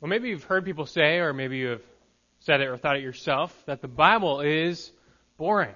[0.00, 1.82] Well, maybe you've heard people say, or maybe you have
[2.40, 4.92] said it or thought it yourself, that the Bible is
[5.38, 5.74] boring.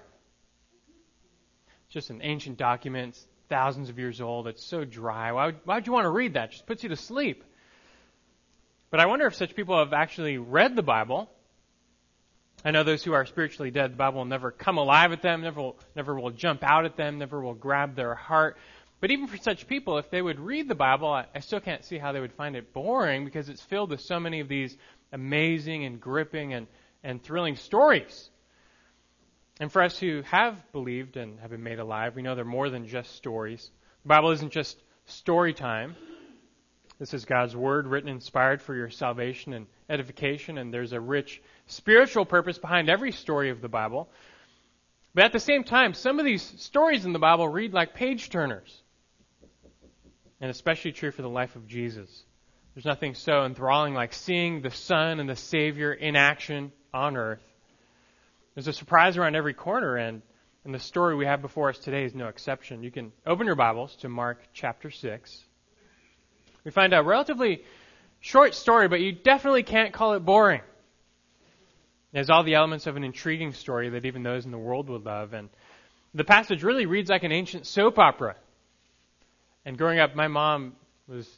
[1.87, 4.46] It's just an ancient document, thousands of years old.
[4.46, 5.33] It's so dry.
[5.33, 6.51] Why would, why would you want to read that?
[6.51, 7.45] It just puts you to sleep.
[8.91, 11.30] But I wonder if such people have actually read the Bible.
[12.62, 15.41] I know those who are spiritually dead, the Bible will never come alive at them,
[15.41, 18.59] never never will jump out at them, never will grab their heart.
[19.01, 21.85] But even for such people, if they would read the Bible, I, I still can't
[21.85, 24.77] see how they would find it boring because it's filled with so many of these
[25.11, 26.66] amazing and gripping and,
[27.02, 28.29] and thrilling stories.
[29.59, 32.69] And for us who have believed and have been made alive, we know they're more
[32.69, 33.71] than just stories.
[34.02, 35.96] The Bible isn't just story time.
[36.98, 41.43] This is God's Word written inspired for your salvation and edification, and there's a rich
[41.66, 44.10] spiritual purpose behind every story of the Bible.
[45.15, 48.29] But at the same time, some of these stories in the Bible read like page
[48.29, 48.82] turners
[50.41, 52.25] and especially true for the life of Jesus.
[52.75, 57.43] There's nothing so enthralling like seeing the Son and the Savior in action on earth.
[58.55, 60.23] There's a surprise around every corner, and,
[60.65, 62.82] and the story we have before us today is no exception.
[62.82, 65.44] You can open your Bibles to Mark chapter 6.
[66.65, 67.65] We find a relatively
[68.21, 70.60] short story, but you definitely can't call it boring.
[72.12, 74.88] It has all the elements of an intriguing story that even those in the world
[74.88, 75.32] would love.
[75.32, 75.49] And
[76.12, 78.37] the passage really reads like an ancient soap opera.
[79.65, 80.75] And growing up, my mom
[81.06, 81.28] was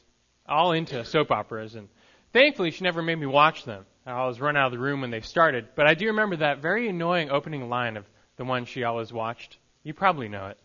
[0.47, 1.89] all into soap operas, and
[2.31, 3.85] thankfully, she never made me watch them.
[4.05, 5.69] I always run out of the room when they started.
[5.75, 8.05] But I do remember that very annoying opening line of
[8.37, 9.57] the one she always watched.
[9.83, 10.57] You probably know it.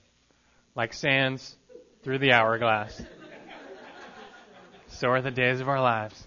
[0.75, 1.57] Like sands
[2.03, 3.01] through the hourglass.
[4.89, 6.27] so are the days of our lives.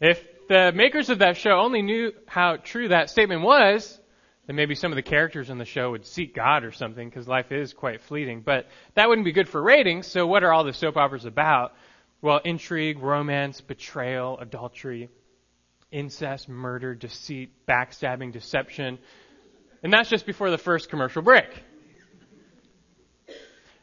[0.00, 3.99] If the makers of that show only knew how true that statement was,
[4.46, 7.28] then maybe some of the characters in the show would seek God or something because
[7.28, 8.40] life is quite fleeting.
[8.40, 10.06] But that wouldn't be good for ratings.
[10.06, 11.72] So what are all the soap operas about?
[12.22, 15.08] Well, intrigue, romance, betrayal, adultery,
[15.90, 18.98] incest, murder, deceit, backstabbing, deception.
[19.82, 21.48] And that's just before the first commercial break.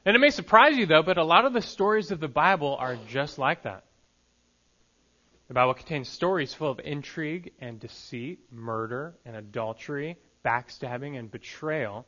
[0.06, 2.78] And it may surprise you though, but a lot of the stories of the Bible
[2.80, 3.84] are just like that.
[5.48, 12.06] The Bible contains stories full of intrigue and deceit, murder and adultery, backstabbing and betrayal.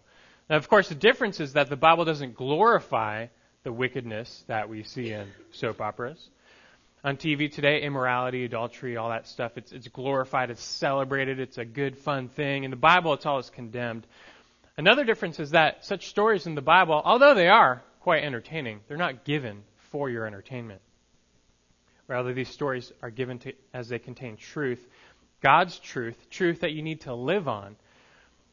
[0.50, 3.27] Now, of course, the difference is that the Bible doesn't glorify
[3.63, 6.29] the wickedness that we see in soap operas.
[7.03, 11.66] On TV today, immorality, adultery, all that stuff, it's, it's glorified, it's celebrated, it's a
[11.66, 12.63] good, fun thing.
[12.63, 14.05] In the Bible, it's always condemned.
[14.77, 18.97] Another difference is that such stories in the Bible, although they are quite entertaining, they're
[18.97, 20.81] not given for your entertainment.
[22.07, 24.85] Rather, these stories are given to, as they contain truth,
[25.41, 27.75] God's truth, truth that you need to live on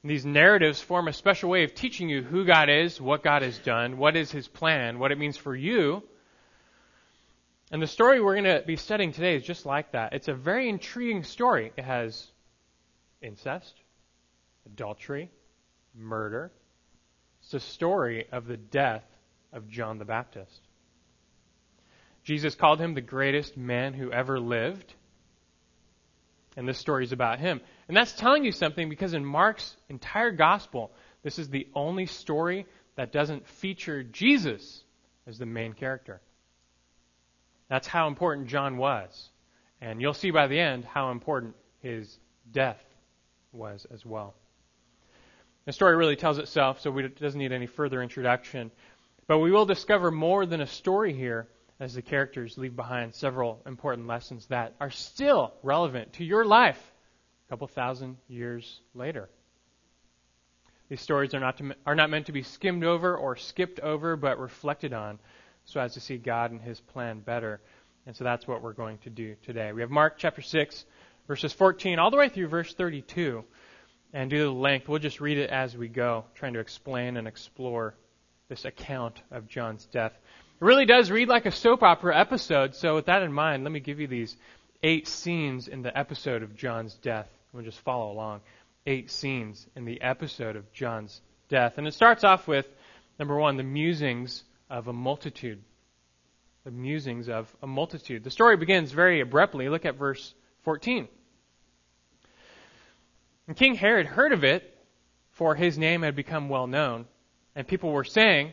[0.05, 3.59] these narratives form a special way of teaching you who God is, what God has
[3.59, 6.03] done, what is His plan, what it means for you.
[7.71, 10.13] And the story we're going to be studying today is just like that.
[10.13, 11.73] It's a very intriguing story.
[11.77, 12.27] It has
[13.21, 13.75] incest,
[14.67, 15.31] adultery,
[15.95, 16.53] murder.
[17.41, 19.05] It's the story of the death
[19.53, 20.61] of John the Baptist.
[22.23, 24.95] Jesus called him the greatest man who ever lived.
[26.57, 27.61] And this story is about him.
[27.89, 30.91] And that's telling you something because in Mark's entire gospel,
[31.23, 32.67] this is the only story
[32.97, 34.83] that doesn't feature Jesus
[35.27, 36.21] as the main character.
[37.69, 39.31] That's how important John was.
[39.81, 42.19] And you'll see by the end how important his
[42.51, 42.83] death
[43.53, 44.35] was as well.
[45.65, 48.71] The story really tells itself, so it doesn't need any further introduction.
[49.27, 51.49] But we will discover more than a story here
[51.79, 56.81] as the characters leave behind several important lessons that are still relevant to your life
[57.47, 59.29] a couple thousand years later.
[60.89, 64.17] These stories are not, to, are not meant to be skimmed over or skipped over,
[64.17, 65.19] but reflected on
[65.65, 67.61] so as to see God and His plan better.
[68.07, 69.73] And so that's what we're going to do today.
[69.73, 70.85] We have Mark chapter 6,
[71.27, 73.45] verses 14 all the way through verse 32.
[74.13, 77.17] And due to the length, we'll just read it as we go, trying to explain
[77.17, 77.95] and explore
[78.49, 80.13] this account of John's death.
[80.13, 83.73] It really does read like a soap opera episode, so with that in mind, let
[83.73, 84.37] me give you these
[84.83, 87.29] eight scenes in the episode of John's death.
[87.57, 88.43] We'll just follow along.
[88.87, 91.79] Eight scenes in the episode of John's death.
[91.79, 92.67] And it starts off with,
[93.19, 95.63] number one, the musings of a multitude.
[96.65, 98.25] The musings of a multitude.
[98.25, 99.71] The story begins very abruptly.
[99.71, 101.09] Look at verse 14.
[103.49, 104.77] And King Herod heard of it,
[105.31, 107.07] for his name had become well known,
[107.55, 108.53] and people were saying,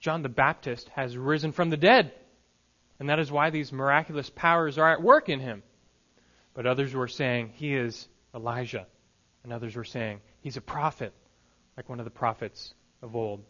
[0.00, 2.12] John the Baptist has risen from the dead.
[2.98, 5.62] And that is why these miraculous powers are at work in him.
[6.54, 8.86] But others were saying he is Elijah.
[9.44, 11.12] And others were saying he's a prophet,
[11.76, 13.42] like one of the prophets of old.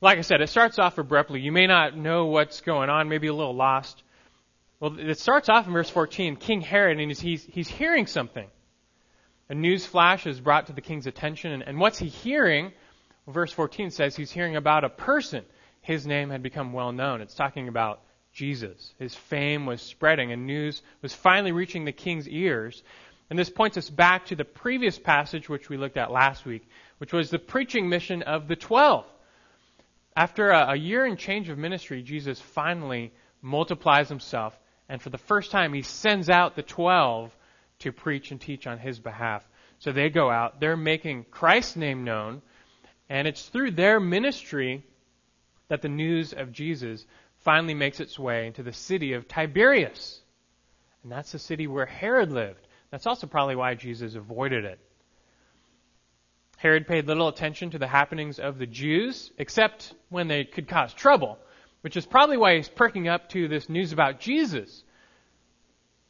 [0.00, 1.40] Like I said, it starts off abruptly.
[1.40, 4.02] You may not know what's going on, maybe a little lost.
[4.80, 6.36] Well, it starts off in verse 14.
[6.36, 8.48] King Herod, and he's, he's hearing something.
[9.50, 12.72] A news flash is brought to the king's attention, and, and what's he hearing?
[13.26, 15.44] Well, verse 14 says he's hearing about a person.
[15.82, 17.20] His name had become well known.
[17.20, 18.00] It's talking about
[18.32, 18.94] Jesus.
[18.98, 22.82] His fame was spreading, and news was finally reaching the king's ears.
[23.28, 26.68] And this points us back to the previous passage which we looked at last week,
[26.98, 29.06] which was the preaching mission of the twelve.
[30.16, 35.18] After a, a year and change of ministry, Jesus finally multiplies himself, and for the
[35.18, 37.34] first time, he sends out the twelve
[37.80, 39.48] to preach and teach on his behalf.
[39.78, 42.42] So they go out, they're making Christ's name known,
[43.08, 44.84] and it's through their ministry
[45.68, 47.06] that the news of Jesus
[47.40, 50.20] finally makes its way into the city of Tiberias.
[51.02, 52.66] And that's the city where Herod lived.
[52.90, 54.78] That's also probably why Jesus avoided it.
[56.58, 60.92] Herod paid little attention to the happenings of the Jews, except when they could cause
[60.92, 61.38] trouble,
[61.80, 64.84] which is probably why he's pricking up to this news about Jesus.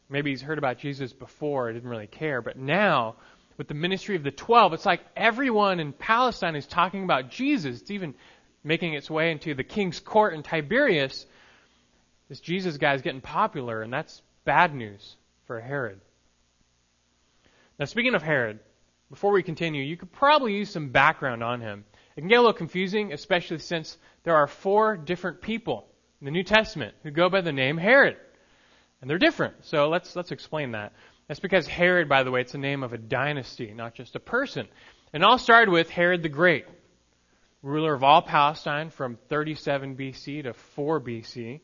[0.08, 3.14] Maybe he's heard about Jesus before, didn't really care, but now,
[3.58, 7.82] with the ministry of the twelve, it's like everyone in Palestine is talking about Jesus.
[7.82, 8.14] It's even
[8.62, 11.26] making its way into the king's court in Tiberias.
[12.28, 15.16] This Jesus guy is getting popular, and that's bad news
[15.46, 16.00] for Herod.
[17.78, 18.60] Now, speaking of Herod,
[19.08, 21.84] before we continue, you could probably use some background on him.
[22.16, 25.86] It can get a little confusing, especially since there are four different people
[26.20, 28.16] in the New Testament who go by the name Herod.
[29.00, 29.64] And they're different.
[29.64, 30.92] So let's, let's explain that.
[31.26, 34.20] That's because Herod, by the way, it's the name of a dynasty, not just a
[34.20, 34.68] person.
[35.12, 36.66] And all started with Herod the Great,
[37.62, 41.60] ruler of all Palestine from 37 BC to 4 BC.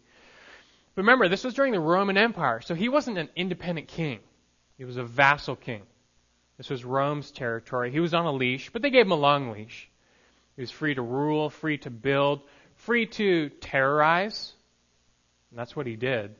[0.94, 4.20] But remember, this was during the Roman Empire, so he wasn't an independent king.
[4.78, 5.82] He was a vassal king.
[6.56, 7.90] This was Rome's territory.
[7.90, 9.88] He was on a leash, but they gave him a long leash.
[10.54, 12.40] He was free to rule, free to build,
[12.76, 14.52] free to terrorize.
[15.50, 16.34] And that's what he did.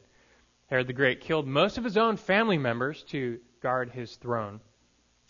[0.69, 4.61] Herod the Great killed most of his own family members to guard his throne.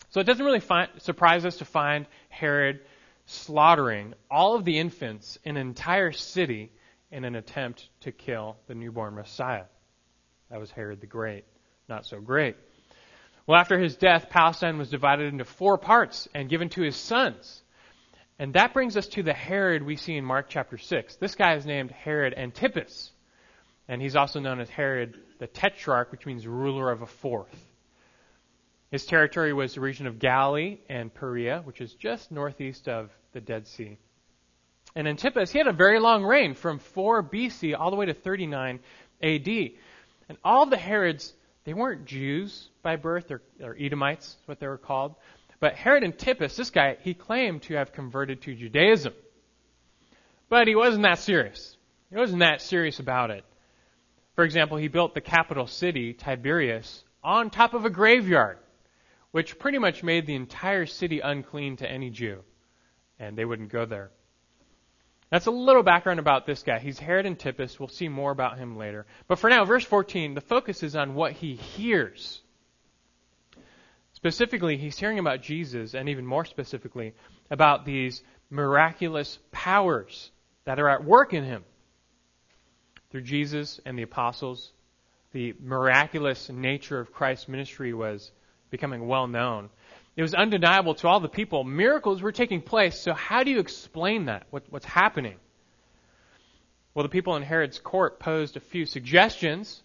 [0.09, 0.63] So it doesn't really
[0.99, 2.79] surprise us to find Herod
[3.27, 6.71] slaughtering all of the infants in an entire city
[7.11, 9.65] in an attempt to kill the newborn Messiah.
[10.49, 11.43] That was Herod the Great.
[11.89, 12.55] Not so great.
[13.45, 17.61] Well, after his death, Palestine was divided into four parts and given to his sons.
[18.39, 21.15] And that brings us to the Herod we see in Mark chapter 6.
[21.17, 23.11] This guy is named Herod Antipas.
[23.87, 27.66] And he's also known as Herod the Tetrarch, which means ruler of a fourth.
[28.91, 33.41] His territory was the region of Galilee and Perea, which is just northeast of the
[33.41, 33.97] Dead Sea.
[34.95, 38.13] And Antipas, he had a very long reign from 4 BC all the way to
[38.13, 38.79] 39
[39.21, 39.47] AD.
[40.29, 41.33] And all the Herods
[41.67, 45.15] they weren't Jews by birth, or, or Edomites, what they were called.
[45.59, 49.11] But Herod Antipas, this guy, he claimed to have converted to Judaism.
[50.47, 51.75] But he wasn't that serious.
[52.09, 53.43] He wasn't that serious about it.
[54.35, 58.59] For example, he built the capital city, Tiberias, on top of a graveyard,
[59.37, 62.43] which pretty much made the entire city unclean to any Jew,
[63.19, 64.09] and they wouldn't go there.
[65.29, 66.79] That's a little background about this guy.
[66.79, 67.79] He's Herod Antipas.
[67.79, 69.05] We'll see more about him later.
[69.27, 72.41] But for now, verse 14, the focus is on what he hears.
[74.13, 77.13] Specifically, he's hearing about Jesus, and even more specifically,
[77.51, 80.31] about these miraculous powers
[80.65, 81.63] that are at work in him.
[83.11, 84.71] Through Jesus and the apostles,
[85.31, 88.31] the miraculous nature of Christ's ministry was
[88.69, 89.69] becoming well known.
[90.15, 91.63] It was undeniable to all the people.
[91.63, 92.99] Miracles were taking place.
[92.99, 94.47] So how do you explain that?
[94.49, 95.37] What, what's happening?
[96.93, 99.83] Well, the people in Herod's court posed a few suggestions.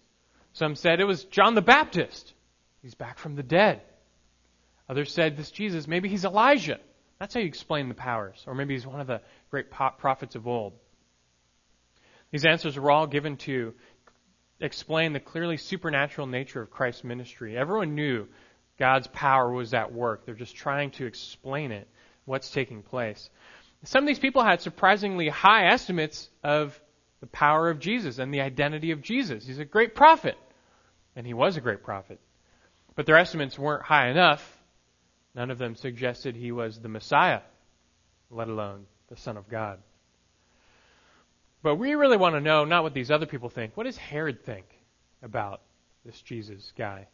[0.53, 2.33] Some said it was John the Baptist.
[2.81, 3.81] He's back from the dead.
[4.89, 6.79] Others said this Jesus, maybe he's Elijah.
[7.19, 8.43] That's how you explain the powers.
[8.47, 9.21] Or maybe he's one of the
[9.51, 10.73] great prophets of old.
[12.31, 13.75] These answers were all given to
[14.59, 17.55] explain the clearly supernatural nature of Christ's ministry.
[17.55, 18.27] Everyone knew
[18.79, 20.25] God's power was at work.
[20.25, 21.87] They're just trying to explain it,
[22.25, 23.29] what's taking place.
[23.83, 26.79] Some of these people had surprisingly high estimates of
[27.19, 29.45] the power of Jesus and the identity of Jesus.
[29.45, 30.37] He's a great prophet,
[31.15, 32.19] and he was a great prophet.
[32.95, 34.57] But their estimates weren't high enough.
[35.35, 37.41] None of them suggested he was the Messiah,
[38.29, 39.79] let alone the Son of God.
[41.61, 43.75] But we really want to know not what these other people think.
[43.75, 44.65] What does Herod think
[45.21, 45.61] about
[46.05, 47.07] this Jesus guy?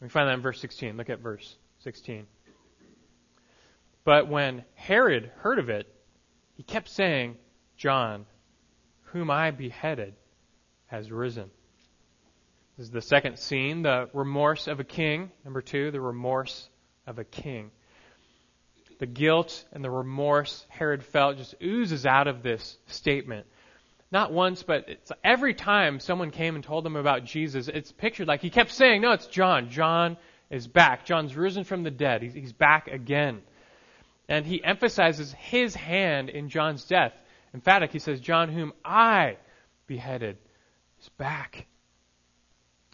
[0.00, 0.96] We find that in verse 16.
[0.96, 2.26] Look at verse 16.
[4.04, 5.92] But when Herod heard of it,
[6.54, 7.36] he kept saying,
[7.76, 8.26] John,
[9.04, 10.14] whom I beheaded,
[10.86, 11.50] has risen.
[12.76, 15.30] This is the second scene, the remorse of a king.
[15.44, 16.68] Number two, the remorse
[17.06, 17.70] of a king.
[18.98, 23.46] The guilt and the remorse Herod felt just oozes out of this statement.
[24.12, 24.88] Not once, but
[25.24, 29.02] every time someone came and told them about Jesus, it's pictured like he kept saying,
[29.02, 29.70] No, it's John.
[29.70, 30.16] John
[30.50, 31.04] is back.
[31.04, 32.22] John's risen from the dead.
[32.22, 33.42] He's, he's back again.
[34.28, 37.12] And he emphasizes his hand in John's death.
[37.54, 39.38] Emphatic, he says, John, whom I
[39.86, 40.36] beheaded,
[41.00, 41.66] is back.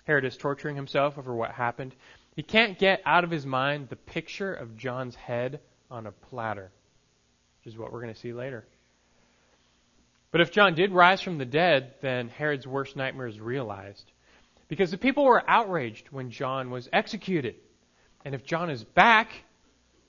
[0.04, 1.94] Herod is torturing himself over what happened.
[2.36, 6.70] He can't get out of his mind the picture of John's head on a platter,
[7.58, 8.66] which is what we're going to see later.
[10.32, 14.10] But if John did rise from the dead, then Herod's worst nightmare is realized.
[14.66, 17.56] Because the people were outraged when John was executed.
[18.24, 19.30] And if John is back,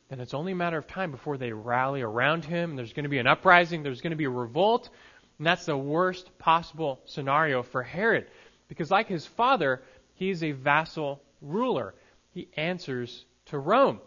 [0.08, 2.70] then it's only a matter of time before they rally around him.
[2.70, 4.90] And there's going to be an uprising, there's going to be a revolt.
[5.38, 8.28] And that's the worst possible scenario for Herod.
[8.70, 11.94] Because, like his father, he's a vassal ruler.
[12.32, 14.00] He answers to Rome.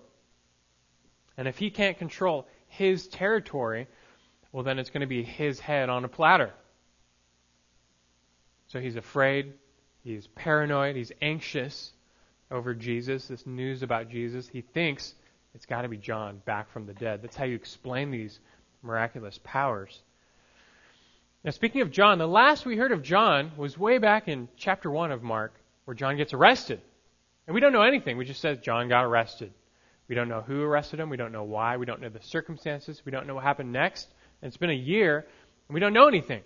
[1.37, 3.87] And if he can't control his territory,
[4.57, 6.51] well, then it's going to be his head on a platter.
[8.69, 9.53] So he's afraid,
[10.03, 11.93] he's paranoid, he's anxious
[12.51, 14.49] over Jesus, this news about Jesus.
[14.49, 15.15] He thinks
[15.55, 17.21] it's got to be John back from the dead.
[17.21, 18.41] That's how you explain these
[18.83, 20.01] miraculous powers.
[21.45, 24.91] Now, speaking of John, the last we heard of John was way back in chapter
[24.91, 25.53] 1 of Mark,
[25.85, 26.81] where John gets arrested.
[27.47, 28.17] And we don't know anything.
[28.17, 29.53] We just says John got arrested.
[30.09, 31.11] We don't know who arrested him.
[31.11, 31.77] We don't know why.
[31.77, 33.03] We don't know the circumstances.
[33.05, 34.09] We don't know what happened next.
[34.43, 35.27] It's been a year,
[35.69, 36.43] and we don't know anything.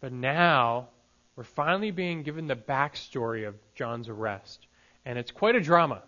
[0.00, 0.88] But now,
[1.36, 4.66] we're finally being given the backstory of John's arrest.
[5.04, 6.02] And it's quite a drama.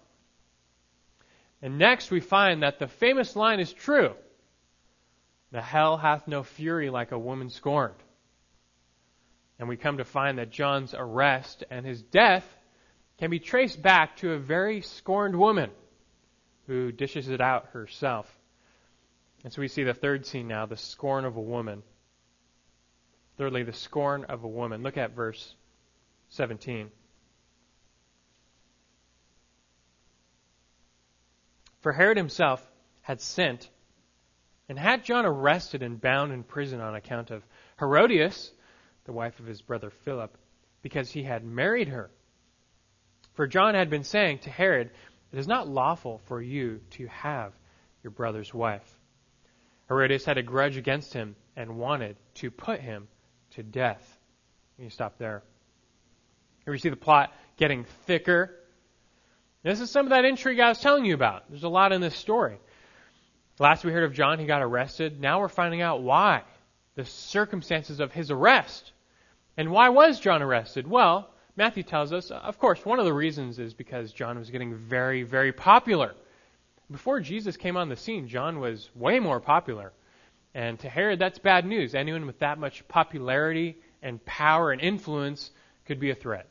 [1.62, 4.15] And next, we find that the famous line is true
[5.53, 7.95] The hell hath no fury like a woman scorned.
[9.59, 12.45] And we come to find that John's arrest and his death
[13.19, 15.71] can be traced back to a very scorned woman
[16.67, 18.27] who dishes it out herself.
[19.45, 21.83] And so we see the third scene now the scorn of a woman.
[23.39, 24.83] Thirdly, the scorn of a woman.
[24.83, 25.55] Look at verse
[26.31, 26.91] 17.
[31.81, 32.65] For Herod himself
[33.01, 33.69] had sent
[34.69, 37.43] and had John arrested and bound in prison on account of
[37.79, 38.53] Herodias,
[39.05, 40.39] the wife of his brother Philip,
[40.83, 42.11] because he had married her.
[43.35, 44.91] For John had been saying to Herod,
[45.33, 47.53] It is not lawful for you to have
[48.05, 48.99] your brother's wife.
[49.93, 53.09] Herodias had a grudge against him and wanted to put him
[53.51, 54.19] to death.
[54.79, 55.43] You stop there.
[56.65, 58.59] Here we see the plot getting thicker.
[59.63, 61.45] This is some of that intrigue I was telling you about.
[61.51, 62.59] There's a lot in this story.
[63.59, 65.21] Last we heard of John, he got arrested.
[65.21, 66.43] Now we're finding out why.
[66.95, 68.93] The circumstances of his arrest.
[69.59, 70.89] And why was John arrested?
[70.89, 74.75] Well, Matthew tells us, of course, one of the reasons is because John was getting
[74.75, 76.15] very, very popular
[76.93, 79.93] before Jesus came on the scene, John was way more popular.
[80.55, 81.95] And to Herod, that's bad news.
[81.95, 85.51] Anyone with that much popularity and power and influence
[85.87, 86.49] could be a threat.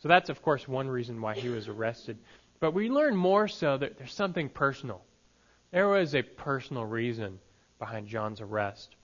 [0.00, 2.18] So that's, of course, one reason why he was arrested.
[2.60, 5.02] But we learn more so that there's something personal.
[5.70, 7.38] There was a personal reason
[7.78, 8.94] behind John's arrest.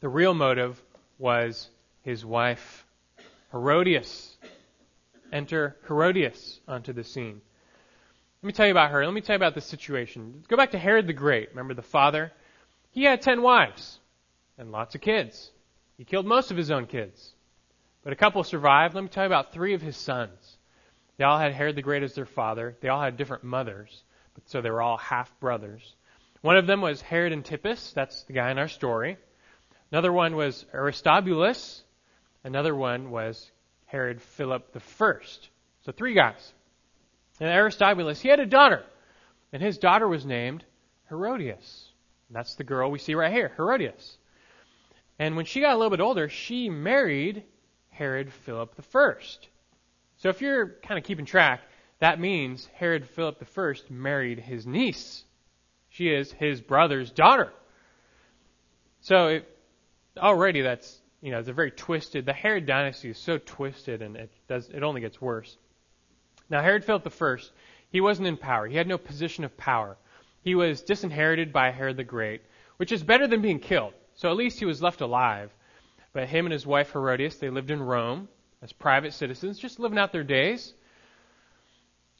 [0.00, 0.80] The real motive
[1.18, 1.68] was
[2.02, 2.84] his wife,
[3.52, 4.36] Herodias.
[5.32, 7.40] Enter Herodias onto the scene.
[8.42, 9.04] Let me tell you about her.
[9.04, 10.42] Let me tell you about the situation.
[10.48, 11.50] Go back to Herod the Great.
[11.50, 12.32] Remember the father?
[12.90, 14.00] He had ten wives
[14.58, 15.52] and lots of kids.
[15.96, 17.34] He killed most of his own kids.
[18.02, 18.94] But a couple survived.
[18.94, 20.56] Let me tell you about three of his sons.
[21.18, 22.76] They all had Herod the Great as their father.
[22.80, 24.02] They all had different mothers,
[24.34, 25.94] but so they were all half brothers.
[26.40, 27.92] One of them was Herod Antipas.
[27.92, 29.18] That's the guy in our story.
[29.92, 31.84] Another one was Aristobulus.
[32.42, 33.52] Another one was
[33.86, 35.48] Herod Philip the First.
[35.84, 36.52] So three guys.
[37.42, 38.84] And Aristobulus, he had a daughter,
[39.52, 40.64] and his daughter was named
[41.08, 41.88] Herodias.
[42.28, 44.16] And that's the girl we see right here, Herodias.
[45.18, 47.42] And when she got a little bit older, she married
[47.88, 49.14] Herod Philip I.
[50.18, 51.62] So if you're kind of keeping track,
[51.98, 55.24] that means Herod Philip I married his niece.
[55.88, 57.52] She is his brother's daughter.
[59.00, 59.58] So it,
[60.16, 62.24] already that's you know it's a very twisted.
[62.24, 65.56] The Herod dynasty is so twisted, and it does it only gets worse.
[66.52, 67.36] Now, Herod Philip I,
[67.88, 68.66] he wasn't in power.
[68.66, 69.96] He had no position of power.
[70.42, 72.42] He was disinherited by Herod the Great,
[72.76, 73.94] which is better than being killed.
[74.16, 75.50] So at least he was left alive.
[76.12, 78.28] But him and his wife Herodias, they lived in Rome
[78.60, 80.74] as private citizens, just living out their days.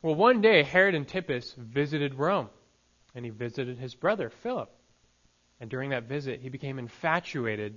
[0.00, 2.48] Well, one day Herod Antipas visited Rome,
[3.14, 4.70] and he visited his brother Philip.
[5.60, 7.76] And during that visit, he became infatuated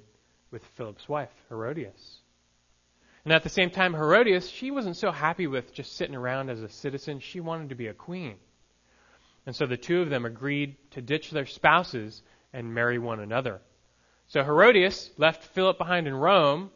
[0.51, 2.21] with Philip's wife, Herodias.
[3.25, 6.61] And at the same time, Herodias, she wasn't so happy with just sitting around as
[6.61, 7.19] a citizen.
[7.19, 8.35] She wanted to be a queen.
[9.47, 12.21] And so the two of them agreed to ditch their spouses
[12.53, 13.61] and marry one another.
[14.27, 16.69] So Herodias left Philip behind in Rome,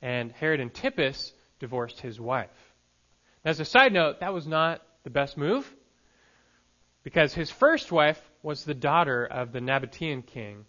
[0.00, 2.50] and Herod Antipas divorced his wife.
[3.44, 5.70] Now, As a side note, that was not the best move
[7.02, 10.64] because his first wife was the daughter of the Nabatean king.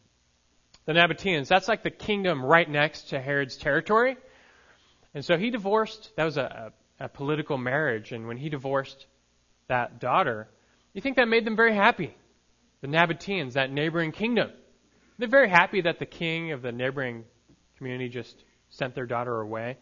[0.85, 4.17] The Nabateans, that's like the kingdom right next to Herod's territory.
[5.15, 9.07] And so he divorced, that was a, a, a political marriage, and when he divorced
[9.67, 10.49] that daughter,
[10.93, 12.15] you think that made them very happy.
[12.81, 14.51] The Nabateans, that neighboring kingdom.
[15.17, 17.23] They're very happy that the king of the neighboring
[17.77, 19.77] community just sent their daughter away.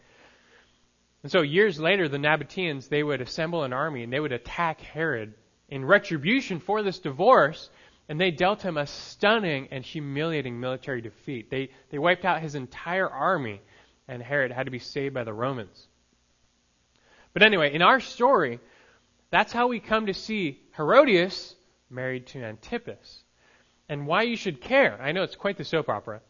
[1.24, 4.80] And so years later, the Nabateans, they would assemble an army and they would attack
[4.80, 5.34] Herod
[5.68, 7.70] in retribution for this divorce,
[8.08, 11.50] and they dealt him a stunning and humiliating military defeat.
[11.50, 13.60] They, they wiped out his entire army,
[14.08, 15.86] and Herod had to be saved by the Romans.
[17.32, 18.60] But anyway, in our story,
[19.30, 21.54] that's how we come to see Herodias
[21.90, 23.22] married to Antipas.
[23.88, 25.00] And why you should care.
[25.00, 26.20] I know it's quite the soap opera.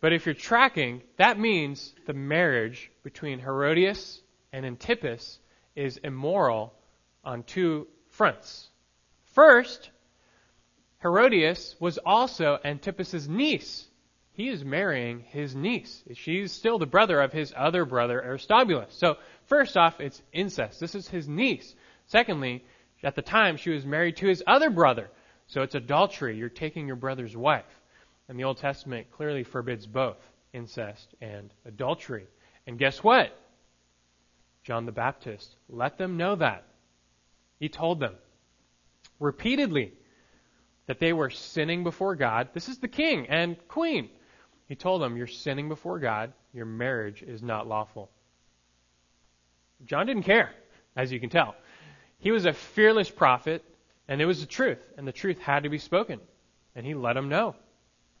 [0.00, 4.20] But if you're tracking, that means the marriage between Herodias
[4.52, 5.38] and Antipas
[5.74, 6.74] is immoral
[7.24, 8.68] on two fronts.
[9.34, 9.90] First,
[11.02, 13.86] Herodias was also Antipas's niece.
[14.36, 16.04] He is marrying his niece.
[16.12, 18.94] She's still the brother of his other brother, Aristobulus.
[18.94, 19.16] So,
[19.46, 20.78] first off, it's incest.
[20.78, 21.74] This is his niece.
[22.06, 22.62] Secondly,
[23.02, 25.10] at the time, she was married to his other brother.
[25.46, 26.36] So it's adultery.
[26.36, 27.64] You're taking your brother's wife.
[28.28, 30.18] And the Old Testament clearly forbids both
[30.52, 32.26] incest and adultery.
[32.66, 33.38] And guess what?
[34.64, 36.64] John the Baptist let them know that.
[37.58, 38.14] He told them
[39.18, 39.92] repeatedly
[40.86, 42.48] that they were sinning before God.
[42.52, 44.10] This is the king and queen.
[44.68, 46.32] He told them, You're sinning before God.
[46.52, 48.10] Your marriage is not lawful.
[49.84, 50.50] John didn't care,
[50.96, 51.54] as you can tell.
[52.18, 53.62] He was a fearless prophet,
[54.08, 56.20] and it was the truth, and the truth had to be spoken.
[56.74, 57.54] And he let them know.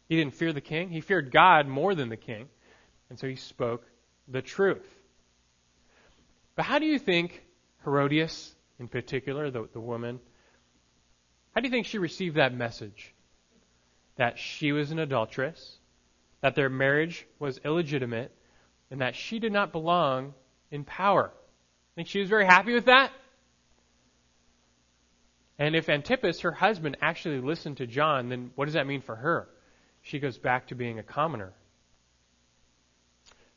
[0.08, 0.90] He didn't fear the king.
[0.90, 2.48] He feared God more than the king.
[3.10, 3.84] And so he spoke
[4.28, 4.86] the truth.
[6.54, 7.42] But how do you think
[7.84, 10.20] Herodias, in particular, the, the woman,
[11.54, 13.14] how do you think she received that message?
[14.16, 15.75] That she was an adulteress,
[16.46, 18.30] that their marriage was illegitimate,
[18.92, 20.32] and that she did not belong
[20.70, 21.32] in power.
[21.34, 23.10] I Think she was very happy with that?
[25.58, 29.16] And if Antipas, her husband, actually listened to John, then what does that mean for
[29.16, 29.48] her?
[30.02, 31.52] she goes back to being a commoner.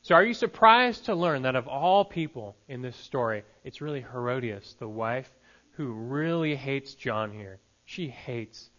[0.01, 4.01] So, are you surprised to learn that of all people in this story, it's really
[4.01, 5.31] Herodias, the wife,
[5.73, 7.59] who really hates John here?
[7.85, 8.71] She hates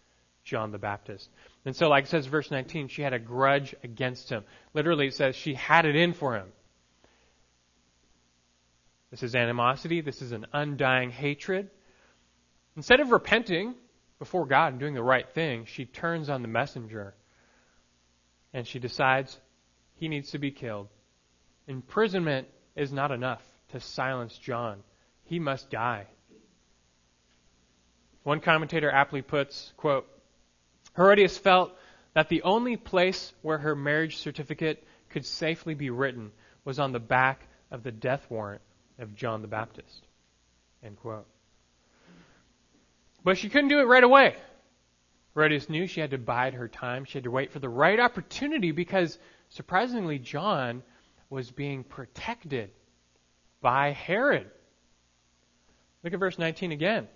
[0.43, 1.31] John the Baptist.
[1.65, 4.45] And so, like it says verse 19, she had a grudge against him.
[4.73, 6.49] Literally, it says she had it in for him.
[9.11, 10.01] This is animosity.
[10.01, 11.69] This is an undying hatred.
[12.77, 13.75] Instead of repenting
[14.19, 17.15] before God and doing the right thing, she turns on the messenger
[18.55, 19.39] and she decides
[19.95, 20.89] he needs to be killed.
[21.67, 23.43] Imprisonment is not enough
[23.73, 24.83] to silence John.
[25.25, 26.07] He must die.
[28.23, 30.07] One commentator aptly puts, quote,
[31.01, 31.73] Herodias felt
[32.13, 36.31] that the only place where her marriage certificate could safely be written
[36.67, 38.61] was on the back of the death warrant
[38.99, 40.07] of John the Baptist.
[40.85, 41.27] End quote.
[43.25, 44.37] But she couldn't do it right away.
[45.35, 47.07] Herodias knew she had to bide her time.
[47.07, 50.83] She had to wait for the right opportunity because, surprisingly, John
[51.31, 52.73] was being protected
[53.63, 54.51] by Herod.
[56.05, 57.09] Look at verse 19 again.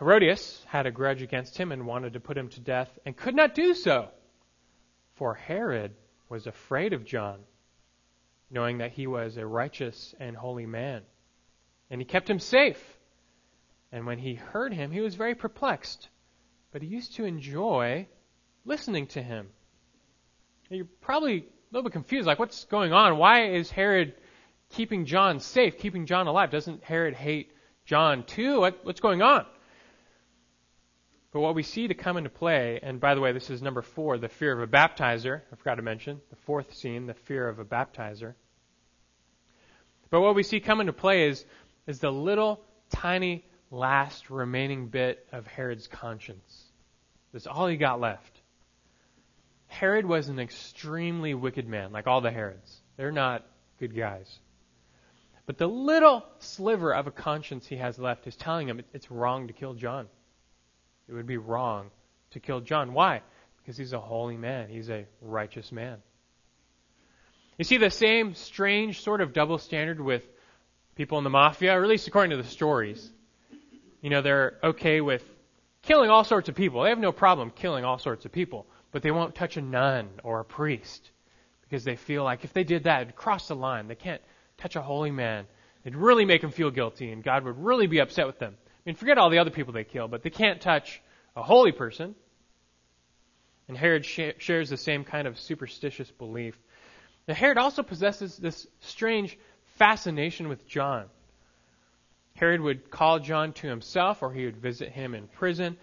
[0.00, 3.36] Herodias had a grudge against him and wanted to put him to death and could
[3.36, 4.08] not do so,
[5.14, 5.92] for Herod
[6.28, 7.38] was afraid of John,
[8.50, 11.02] knowing that he was a righteous and holy man.
[11.90, 12.82] And he kept him safe
[13.92, 16.08] and when he heard him, he was very perplexed.
[16.72, 18.06] But he used to enjoy
[18.64, 19.48] listening to him.
[20.68, 23.18] You're probably a little bit confused, like, what's going on?
[23.18, 24.14] Why is Herod
[24.70, 26.50] keeping John safe, keeping John alive?
[26.50, 27.52] Doesn't Herod hate
[27.84, 28.60] John too?
[28.60, 29.46] What, what's going on?
[31.32, 33.82] But what we see to come into play, and by the way, this is number
[33.82, 35.42] four, the fear of a baptizer.
[35.52, 38.34] I forgot to mention the fourth scene, the fear of a baptizer.
[40.10, 41.44] But what we see come into play is,
[41.86, 46.64] is the little tiny last remaining bit of Herod's conscience.
[47.32, 48.40] That's all he got left.
[49.68, 52.80] Herod was an extremely wicked man, like all the Herods.
[52.96, 53.46] They're not
[53.78, 54.40] good guys.
[55.46, 59.46] But the little sliver of a conscience he has left is telling him it's wrong
[59.46, 60.08] to kill John.
[61.10, 61.90] It would be wrong
[62.30, 62.94] to kill John.
[62.94, 63.22] Why?
[63.58, 65.98] Because he's a holy man, he's a righteous man.
[67.58, 70.24] You see the same strange sort of double standard with
[70.94, 73.10] people in the mafia, or at least according to the stories.
[74.00, 75.24] You know, they're okay with
[75.82, 76.82] killing all sorts of people.
[76.84, 80.08] They have no problem killing all sorts of people, but they won't touch a nun
[80.22, 81.10] or a priest
[81.62, 83.88] because they feel like if they did that, it'd cross the line.
[83.88, 84.22] They can't
[84.58, 85.46] touch a holy man.
[85.84, 88.56] It'd really make them feel guilty, and God would really be upset with them.
[88.80, 91.02] I mean, forget all the other people they kill, but they can't touch
[91.36, 92.14] a holy person.
[93.68, 96.58] And Herod sh- shares the same kind of superstitious belief.
[97.28, 99.38] Now, Herod also possesses this strange
[99.76, 101.06] fascination with John.
[102.34, 105.76] Herod would call John to himself, or he would visit him in prison,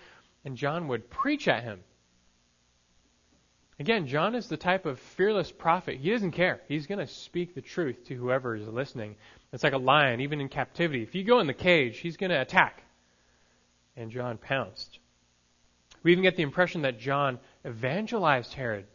[0.43, 1.81] and John would preach at him.
[3.79, 5.97] Again, John is the type of fearless prophet.
[5.97, 6.61] He doesn't care.
[6.67, 9.15] He's going to speak the truth to whoever is listening.
[9.53, 11.03] It's like a lion, even in captivity.
[11.03, 12.81] If you go in the cage, he's going to attack.
[13.97, 14.99] And John pounced.
[16.03, 18.85] We even get the impression that John evangelized Herod.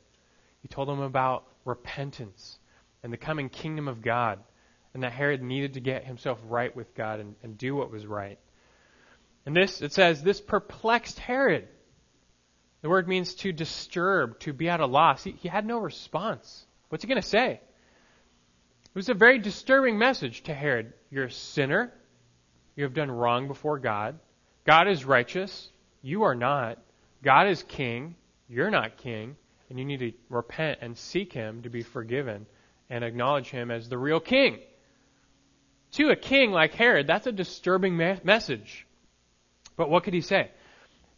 [0.62, 2.58] He told him about repentance
[3.02, 4.38] and the coming kingdom of God,
[4.94, 8.06] and that Herod needed to get himself right with God and, and do what was
[8.06, 8.38] right.
[9.44, 11.66] And this, it says, this perplexed Herod.
[12.82, 15.24] The word means to disturb, to be at a loss.
[15.24, 16.64] He, he had no response.
[16.90, 17.54] What's he going to say?
[17.54, 20.92] It was a very disturbing message to Herod.
[21.10, 21.92] You're a sinner.
[22.76, 24.20] You have done wrong before God.
[24.64, 25.70] God is righteous.
[26.02, 26.78] You are not.
[27.22, 28.16] God is king.
[28.48, 29.36] You're not king.
[29.68, 32.46] And you need to repent and seek him to be forgiven
[32.90, 34.58] and acknowledge him as the real king.
[35.92, 38.86] To a king like Herod, that's a disturbing me- message.
[39.76, 40.50] But what could he say?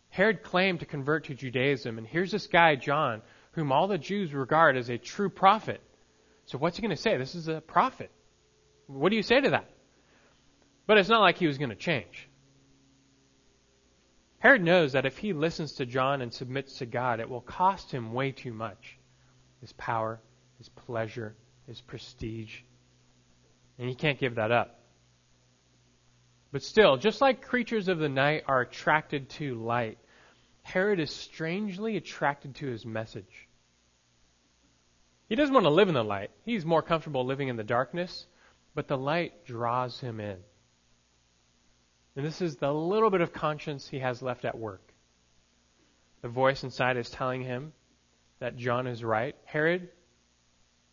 [0.09, 4.33] Herod claimed to convert to Judaism, and here's this guy, John, whom all the Jews
[4.33, 5.81] regard as a true prophet.
[6.47, 7.17] So what's he going to say?
[7.17, 8.11] This is a prophet.
[8.87, 9.71] What do you say to that?
[10.87, 12.29] But it's not like he was going to change.
[14.45, 17.91] Herod knows that if he listens to John and submits to God, it will cost
[17.91, 18.99] him way too much
[19.63, 20.21] his power,
[20.59, 21.35] his pleasure,
[21.67, 22.61] his prestige.
[23.79, 24.81] And he can't give that up.
[26.53, 29.97] But still, just like creatures of the night are attracted to light,
[30.61, 33.49] Herod is strangely attracted to his message.
[35.27, 36.33] He doesn't want to live in the light.
[36.45, 38.27] He's more comfortable living in the darkness,
[38.75, 40.37] but the light draws him in.
[42.17, 44.93] And this is the little bit of conscience he has left at work.
[46.23, 47.73] The voice inside is telling him
[48.39, 49.35] that John is right.
[49.45, 49.89] Herod,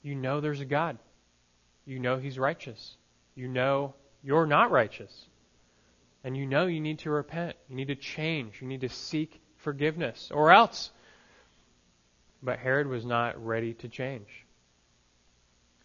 [0.01, 0.97] you know there's a God.
[1.85, 2.97] You know he's righteous.
[3.35, 5.27] You know you're not righteous.
[6.23, 7.55] And you know you need to repent.
[7.69, 8.61] You need to change.
[8.61, 10.91] You need to seek forgiveness, or else.
[12.43, 14.27] But Herod was not ready to change.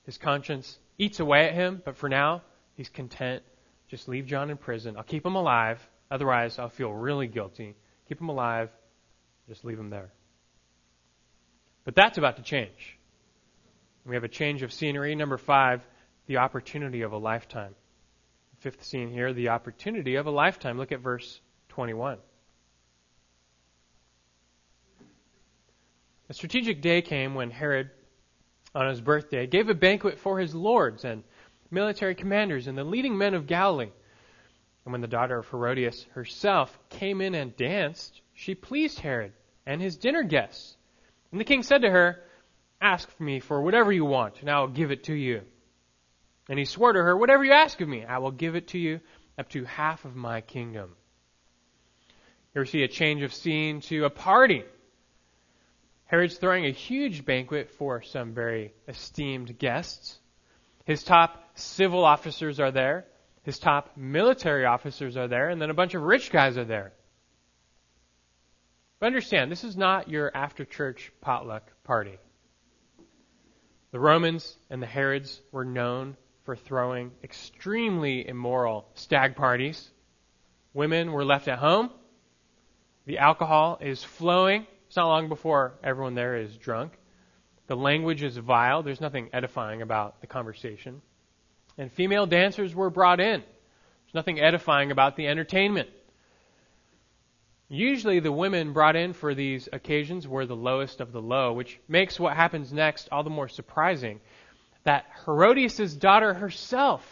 [0.04, 2.42] His conscience eats away at him, but for now,
[2.74, 3.42] he's content.
[3.88, 4.96] Just leave John in prison.
[4.96, 5.80] I'll keep him alive.
[6.10, 7.74] Otherwise, I'll feel really guilty.
[8.08, 8.70] Keep him alive.
[9.48, 10.10] Just leave him there.
[11.84, 12.98] But that's about to change.
[14.04, 15.14] We have a change of scenery.
[15.14, 15.82] Number five,
[16.26, 17.74] the opportunity of a lifetime.
[18.58, 20.78] Fifth scene here, the opportunity of a lifetime.
[20.78, 22.18] Look at verse 21.
[26.28, 27.90] A strategic day came when Herod,
[28.74, 31.22] on his birthday, gave a banquet for his lords and
[31.70, 33.90] military commanders and the leading men of Galilee.
[34.84, 39.32] And when the daughter of Herodias herself came in and danced, she pleased Herod
[39.66, 40.76] and his dinner guests.
[41.32, 42.22] And the king said to her,
[42.80, 45.42] Ask me for whatever you want, and I will give it to you.
[46.48, 48.78] And he swore to her, Whatever you ask of me, I will give it to
[48.78, 49.00] you
[49.38, 50.94] up to half of my kingdom.
[52.52, 54.64] Here we see a change of scene to a party.
[56.04, 60.18] Herod's throwing a huge banquet for some very esteemed guests.
[60.86, 63.04] His top civil officers are there.
[63.42, 65.50] His top military officers are there.
[65.50, 66.92] And then a bunch of rich guys are there.
[69.00, 72.18] But understand, this is not your after church potluck party.
[73.90, 79.90] The Romans and the Herods were known for throwing extremely immoral stag parties.
[80.72, 81.90] Women were left at home.
[83.06, 84.66] The alcohol is flowing.
[84.86, 86.92] It's not long before everyone there is drunk.
[87.66, 88.82] The language is vile.
[88.82, 91.02] There's nothing edifying about the conversation.
[91.78, 93.40] And female dancers were brought in.
[93.40, 95.88] There's nothing edifying about the entertainment.
[97.68, 101.80] Usually, the women brought in for these occasions were the lowest of the low, which
[101.88, 104.20] makes what happens next all the more surprising.
[104.84, 107.02] That Herodias' daughter herself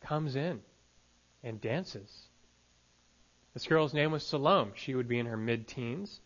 [0.00, 0.60] comes in
[1.42, 2.28] and dances.
[3.54, 4.70] This girl's name was Salome.
[4.76, 6.20] She would be in her mid teens.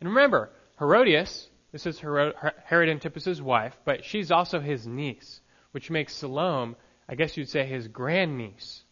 [0.00, 2.34] And remember, Herodias, this is Herod,
[2.66, 5.40] Herod Antipas's wife, but she's also his niece,
[5.72, 6.76] which makes Salome,
[7.08, 8.84] I guess you'd say, his grandniece.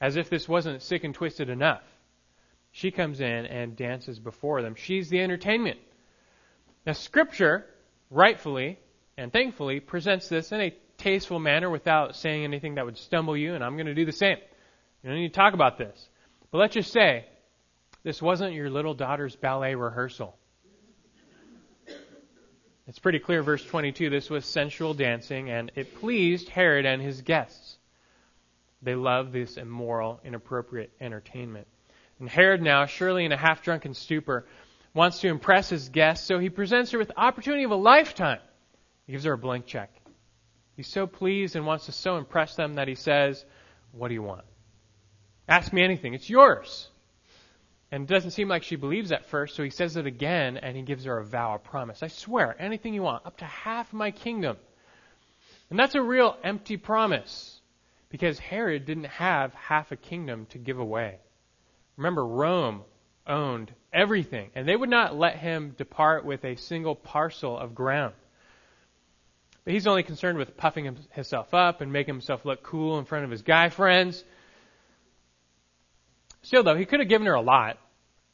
[0.00, 1.82] As if this wasn't sick and twisted enough.
[2.70, 4.76] She comes in and dances before them.
[4.76, 5.80] She's the entertainment.
[6.86, 7.66] Now, Scripture,
[8.08, 8.78] rightfully
[9.18, 13.56] and thankfully, presents this in a tasteful manner without saying anything that would stumble you,
[13.56, 14.38] and I'm going to do the same.
[15.02, 16.08] You don't need to talk about this.
[16.52, 17.24] But let's just say
[18.04, 20.36] this wasn't your little daughter's ballet rehearsal.
[22.88, 27.20] It's pretty clear, verse 22, this was sensual dancing, and it pleased Herod and his
[27.22, 27.78] guests.
[28.80, 31.66] They loved this immoral, inappropriate entertainment.
[32.20, 34.46] And Herod now, surely in a half drunken stupor,
[34.94, 38.38] wants to impress his guests, so he presents her with the opportunity of a lifetime.
[39.06, 39.90] He gives her a blank check.
[40.76, 43.44] He's so pleased and wants to so impress them that he says,
[43.92, 44.44] What do you want?
[45.48, 46.14] Ask me anything.
[46.14, 46.88] It's yours.
[47.96, 50.76] And it doesn't seem like she believes at first, so he says it again and
[50.76, 52.02] he gives her a vow, a promise.
[52.02, 54.58] I swear, anything you want, up to half my kingdom.
[55.70, 57.58] And that's a real empty promise
[58.10, 61.20] because Herod didn't have half a kingdom to give away.
[61.96, 62.82] Remember, Rome
[63.26, 68.12] owned everything, and they would not let him depart with a single parcel of ground.
[69.64, 73.24] But he's only concerned with puffing himself up and making himself look cool in front
[73.24, 74.22] of his guy friends.
[76.42, 77.78] Still, though, he could have given her a lot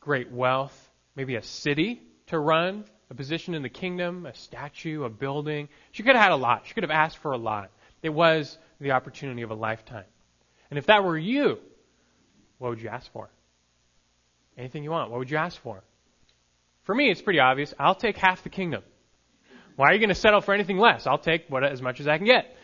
[0.03, 5.09] great wealth, maybe a city to run, a position in the kingdom, a statue, a
[5.09, 5.69] building.
[5.93, 6.67] She could have had a lot.
[6.67, 7.71] She could have asked for a lot.
[8.03, 10.05] It was the opportunity of a lifetime.
[10.71, 11.59] And if that were you,
[12.59, 13.31] what would you ask for?
[14.59, 15.11] Anything you want.
[15.11, 15.83] What would you ask for?
[16.83, 17.73] For me, it's pretty obvious.
[17.79, 18.83] I'll take half the kingdom.
[19.77, 21.07] Why are you going to settle for anything less?
[21.07, 22.57] I'll take what, as much as I can get.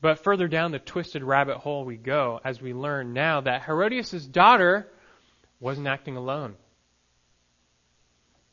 [0.00, 4.26] But further down the twisted rabbit hole we go as we learn now that Herodias'
[4.26, 4.88] daughter
[5.62, 6.56] wasn't acting alone.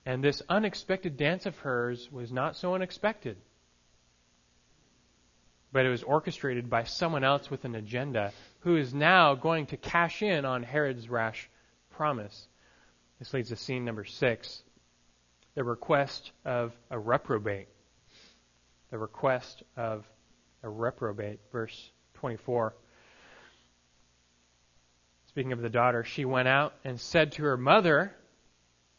[0.06, 3.36] And this unexpected dance of hers was not so unexpected.
[5.72, 9.78] But it was orchestrated by someone else with an agenda who is now going to
[9.78, 11.50] cash in on Herod's rash
[11.90, 12.48] promise.
[13.18, 14.62] This leads to scene number six
[15.56, 17.68] the request of a reprobate.
[18.92, 20.06] The request of
[20.64, 22.74] a reprobate, verse 24.
[25.40, 28.14] Speaking of the daughter, she went out and said to her mother,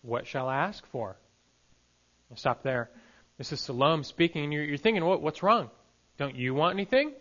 [0.00, 1.18] What shall I ask for?
[2.30, 2.88] I'll stop there.
[3.36, 5.70] This is Salome speaking, and you're, you're thinking, what, What's wrong?
[6.16, 7.12] Don't you want anything?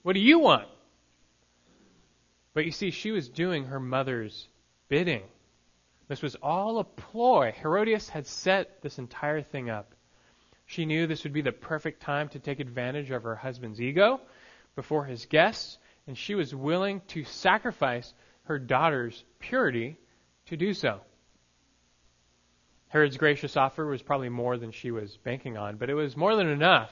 [0.00, 0.66] What do you want?
[2.54, 4.48] But you see, she was doing her mother's
[4.88, 5.24] bidding.
[6.08, 7.52] This was all a ploy.
[7.54, 9.94] Herodias had set this entire thing up.
[10.64, 14.22] She knew this would be the perfect time to take advantage of her husband's ego
[14.74, 18.14] before his guests, and she was willing to sacrifice
[18.48, 19.98] her daughter's purity
[20.46, 21.00] to do so.
[22.88, 26.34] Herod's gracious offer was probably more than she was banking on, but it was more
[26.34, 26.90] than enough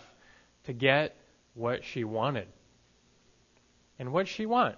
[0.65, 1.17] to get
[1.55, 2.47] what she wanted.
[3.99, 4.77] And what she want?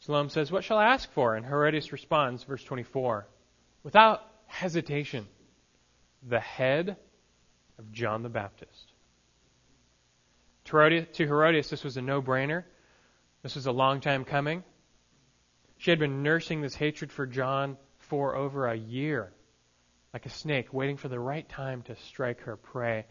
[0.00, 1.36] Salome says, What shall I ask for?
[1.36, 3.28] And Herodias responds, verse 24,
[3.84, 5.28] without hesitation,
[6.28, 6.96] the head
[7.78, 8.92] of John the Baptist.
[10.64, 12.64] To Herodias, this was a no brainer.
[13.42, 14.64] This was a long time coming.
[15.78, 19.32] She had been nursing this hatred for John for over a year,
[20.12, 23.06] like a snake, waiting for the right time to strike her prey.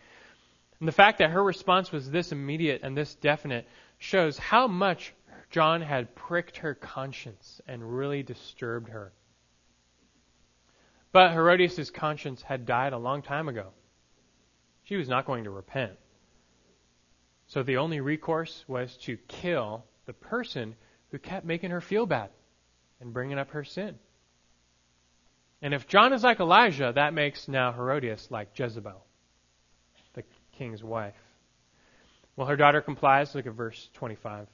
[0.79, 5.13] And the fact that her response was this immediate and this definite shows how much
[5.49, 9.13] John had pricked her conscience and really disturbed her.
[11.13, 13.71] But Herodias' conscience had died a long time ago.
[14.83, 15.93] She was not going to repent.
[17.47, 20.75] So the only recourse was to kill the person
[21.11, 22.29] who kept making her feel bad
[23.01, 23.95] and bringing up her sin.
[25.61, 29.03] And if John is like Elijah, that makes now Herodias like Jezebel,
[30.13, 31.15] the king's wife.
[32.35, 33.33] Well, her daughter complies.
[33.33, 34.47] Look at verse 25.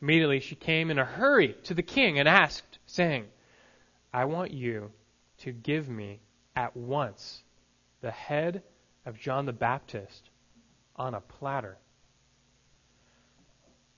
[0.00, 3.26] Immediately she came in a hurry to the king and asked, saying,
[4.12, 4.90] I want you
[5.38, 6.20] to give me
[6.56, 7.42] at once
[8.00, 8.62] the head
[9.04, 10.30] of John the Baptist
[10.96, 11.76] on a platter.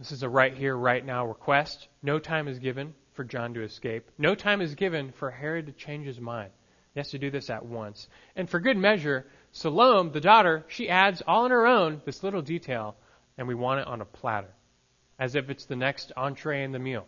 [0.00, 1.86] This is a right here, right now request.
[2.02, 4.10] No time is given for John to escape.
[4.16, 6.50] No time is given for Herod to change his mind.
[6.94, 8.08] He has to do this at once.
[8.34, 12.40] And for good measure, Salome, the daughter, she adds all on her own this little
[12.40, 12.96] detail,
[13.36, 14.48] and we want it on a platter,
[15.18, 17.06] as if it's the next entree in the meal.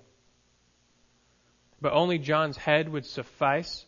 [1.80, 3.86] But only John's head would suffice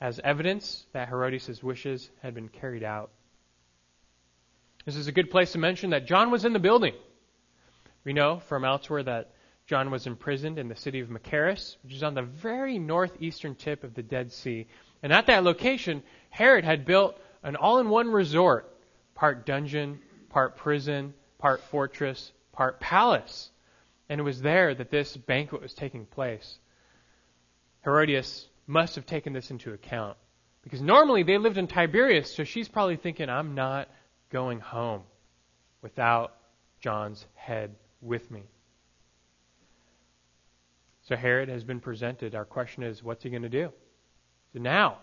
[0.00, 3.10] as evidence that Herodias' wishes had been carried out.
[4.84, 6.94] This is a good place to mention that John was in the building.
[8.04, 9.32] We know from elsewhere that
[9.66, 13.82] John was imprisoned in the city of Machaerus, which is on the very northeastern tip
[13.82, 14.66] of the Dead Sea.
[15.02, 18.70] And at that location, Herod had built an all in one resort
[19.14, 23.50] part dungeon, part prison, part fortress, part palace.
[24.08, 26.58] And it was there that this banquet was taking place.
[27.84, 30.18] Herodias must have taken this into account.
[30.62, 33.88] Because normally they lived in Tiberias, so she's probably thinking, I'm not
[34.30, 35.02] going home
[35.82, 36.34] without
[36.80, 38.42] John's head with me.
[41.02, 42.34] So Herod has been presented.
[42.34, 43.72] Our question is, what's he going to do?
[44.52, 44.98] So now,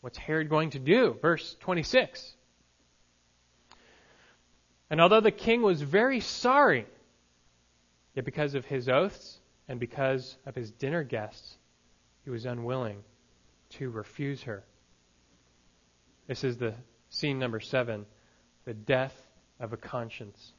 [0.00, 1.16] what's Herod going to do?
[1.20, 2.34] Verse 26.
[4.90, 6.86] And although the king was very sorry,
[8.14, 11.56] yet because of his oaths and because of his dinner guests,
[12.24, 13.02] he was unwilling
[13.70, 14.64] to refuse her.
[16.28, 16.74] This is the
[17.08, 18.06] scene number seven
[18.64, 19.14] the death
[19.58, 20.52] of a conscience.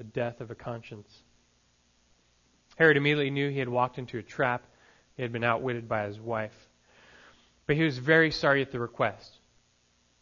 [0.00, 1.14] The death of a conscience.
[2.76, 4.64] Herod immediately knew he had walked into a trap.
[5.14, 6.54] He had been outwitted by his wife.
[7.66, 9.30] But he was very sorry at the request.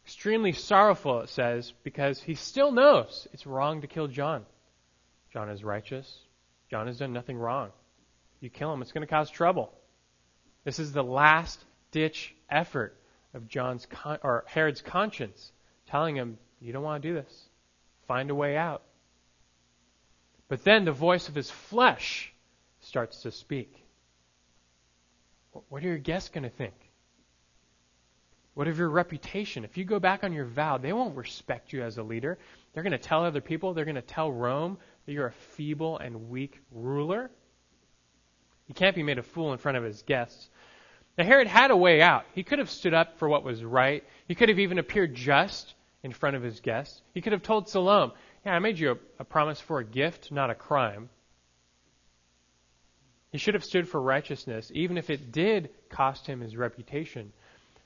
[0.05, 4.47] Extremely sorrowful, it says, because he still knows it's wrong to kill John.
[5.33, 6.23] John is righteous.
[6.69, 7.71] John has done nothing wrong.
[8.41, 9.73] You kill him, it's going to cause trouble.
[10.65, 12.97] This is the last ditch effort
[13.33, 15.53] of John's con- or Herod's conscience,
[15.87, 17.49] telling him, "You don't want to do this.
[18.09, 18.83] Find a way out."
[20.49, 22.33] But then the voice of his flesh
[22.81, 23.85] starts to speak.
[25.69, 26.75] What are your guests going to think?
[28.55, 29.65] What of your reputation?
[29.65, 32.39] If you go back on your vow, they won't respect you as a leader.
[32.73, 35.99] They're going to tell other people, they're going to tell Rome that you're a feeble
[35.99, 37.31] and weak ruler.
[38.67, 40.51] He can't be made a fool in front of his guests.
[41.17, 42.25] Now, Herod had a way out.
[42.35, 44.05] He could have stood up for what was right.
[44.27, 47.01] He could have even appeared just in front of his guests.
[47.15, 48.13] He could have told Salome,
[48.49, 51.11] Yeah, I made you a, a promise for a gift, not a crime.
[53.31, 57.35] He should have stood for righteousness, even if it did cost him his reputation.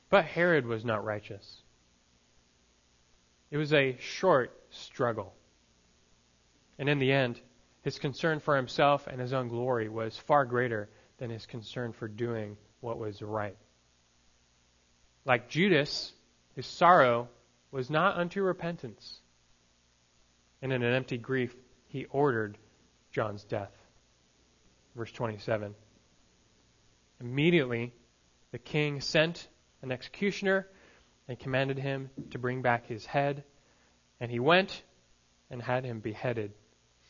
[0.08, 1.62] But Herod was not righteous.
[3.50, 5.34] It was a short struggle.
[6.78, 7.40] And in the end,
[7.82, 12.06] his concern for himself and his own glory was far greater than his concern for
[12.06, 13.56] doing what was right.
[15.24, 16.12] Like Judas,
[16.54, 17.28] his sorrow
[17.72, 19.21] was not unto repentance.
[20.62, 21.54] And in an empty grief,
[21.88, 22.56] he ordered
[23.10, 23.72] John's death.
[24.96, 25.74] Verse 27.
[27.20, 27.92] Immediately,
[28.52, 29.48] the king sent
[29.82, 30.66] an executioner
[31.28, 33.44] and commanded him to bring back his head.
[34.20, 34.82] And he went
[35.50, 36.52] and had him beheaded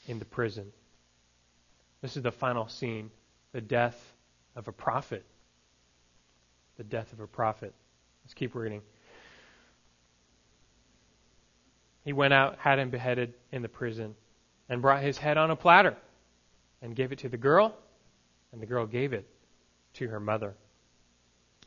[0.09, 0.73] in the prison.
[2.01, 3.11] This is the final scene
[3.53, 4.01] the death
[4.57, 5.25] of a prophet
[6.77, 7.75] the death of a prophet.
[8.25, 8.83] Let's keep reading.
[12.05, 14.15] He went out, had him beheaded in the prison,
[14.69, 15.97] and brought his head on a platter,
[16.81, 17.77] and gave it to the girl,
[18.53, 19.29] and the girl gave it
[19.95, 20.55] to her mother.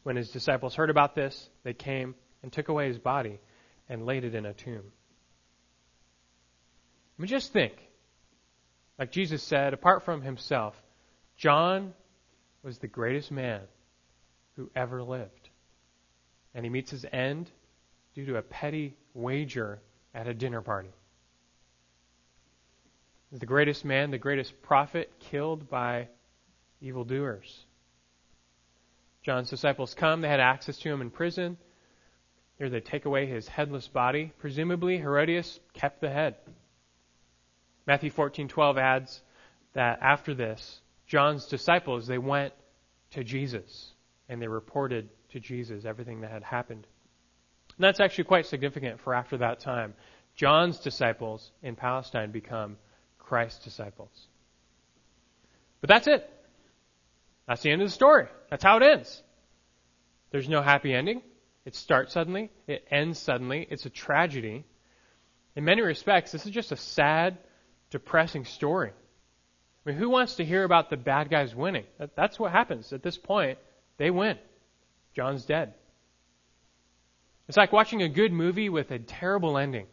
[0.03, 3.39] When his disciples heard about this, they came and took away his body
[3.89, 4.83] and laid it in a tomb.
[7.17, 7.73] I mean, just think.
[8.99, 10.75] Like Jesus said, apart from himself,
[11.37, 11.93] John
[12.61, 13.61] was the greatest man
[14.55, 15.49] who ever lived.
[16.53, 17.49] And he meets his end
[18.13, 19.81] due to a petty wager
[20.15, 20.89] at a dinner party.
[23.31, 26.07] The greatest man, the greatest prophet, killed by
[26.79, 27.65] evildoers.
[29.21, 30.21] John's disciples come.
[30.21, 31.57] They had access to him in prison.
[32.57, 34.31] Here they take away his headless body.
[34.37, 36.35] Presumably, Herodias kept the head.
[37.85, 39.21] Matthew 14:12 adds
[39.73, 42.53] that after this, John's disciples they went
[43.11, 43.93] to Jesus
[44.29, 46.87] and they reported to Jesus everything that had happened.
[47.77, 49.93] And that's actually quite significant for after that time.
[50.35, 52.77] John's disciples in Palestine become
[53.19, 54.27] Christ's disciples.
[55.81, 56.29] But that's it.
[57.47, 58.27] That's the end of the story.
[58.49, 59.21] That's how it ends.
[60.31, 61.21] There's no happy ending.
[61.65, 62.49] It starts suddenly.
[62.67, 63.67] It ends suddenly.
[63.69, 64.65] It's a tragedy.
[65.55, 67.37] In many respects, this is just a sad,
[67.91, 68.91] depressing story.
[69.85, 71.85] I mean, who wants to hear about the bad guys winning?
[72.15, 73.59] That's what happens at this point.
[73.97, 74.37] They win.
[75.13, 75.75] John's dead.
[77.47, 79.87] It's like watching a good movie with a terrible ending.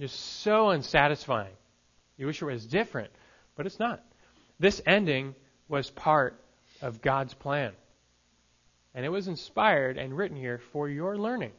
[0.00, 1.54] Just so unsatisfying.
[2.16, 3.10] You wish it was different,
[3.56, 4.02] but it's not.
[4.58, 5.34] This ending
[5.68, 6.40] was part
[6.80, 7.72] of God's plan.
[8.94, 11.52] And it was inspired and written here for your learning.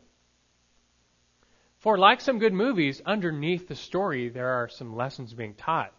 [1.80, 5.94] For, like some good movies, underneath the story, there are some lessons being taught.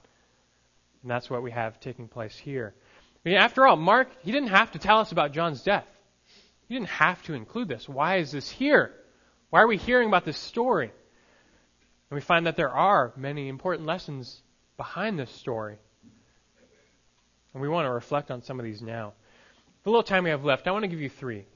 [1.03, 2.75] And that's what we have taking place here.
[3.25, 5.87] I mean, after all, Mark, he didn't have to tell us about John's death.
[6.67, 7.89] He didn't have to include this.
[7.89, 8.95] Why is this here?
[9.51, 10.91] Why are we hearing about this story?
[12.11, 14.43] And we find that there are many important lessons
[14.77, 15.77] behind this story.
[17.53, 19.15] And we want to reflect on some of these now.
[19.85, 21.47] The little time we have left, I want to give you three.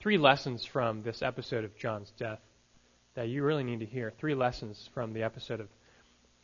[0.00, 2.40] Three lessons from this episode of John's death
[3.14, 4.12] that you really need to hear.
[4.18, 5.68] Three lessons from the episode of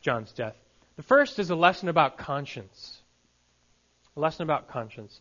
[0.01, 0.55] John's death.
[0.97, 3.01] The first is a lesson about conscience.
[4.17, 5.19] A lesson about conscience.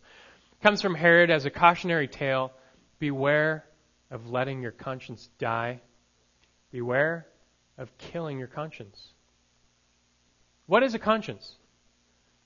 [0.52, 2.52] It comes from Herod as a cautionary tale.
[2.98, 3.64] Beware
[4.10, 5.80] of letting your conscience die.
[6.70, 7.26] Beware
[7.78, 9.12] of killing your conscience.
[10.66, 11.56] What is a conscience?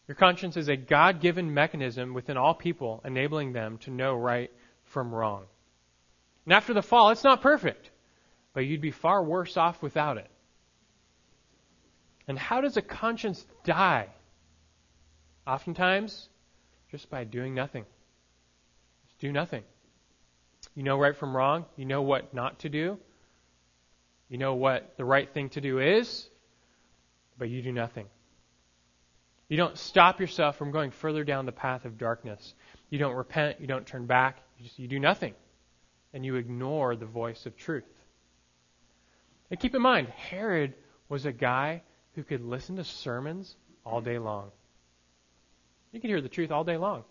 [0.06, 4.50] Your conscience is a God given mechanism within all people, enabling them to know right
[4.84, 5.44] from wrong.
[6.44, 7.90] And after the fall, it's not perfect,
[8.52, 10.30] but you'd be far worse off without it.
[12.28, 14.08] And how does a conscience die?
[15.46, 16.28] Oftentimes,
[16.90, 17.84] just by doing nothing.
[19.06, 19.62] Just do nothing.
[20.74, 21.66] You know right from wrong.
[21.76, 22.98] You know what not to do.
[24.28, 26.28] You know what the right thing to do is,
[27.38, 28.06] but you do nothing.
[29.48, 32.54] You don't stop yourself from going further down the path of darkness.
[32.90, 33.60] You don't repent.
[33.60, 34.38] You don't turn back.
[34.58, 35.34] You, just, you do nothing.
[36.12, 37.84] And you ignore the voice of truth.
[39.50, 40.74] And keep in mind, Herod
[41.08, 41.82] was a guy
[42.14, 43.54] who could listen to sermons
[43.84, 44.50] all day long.
[45.92, 47.04] You could hear the truth all day long.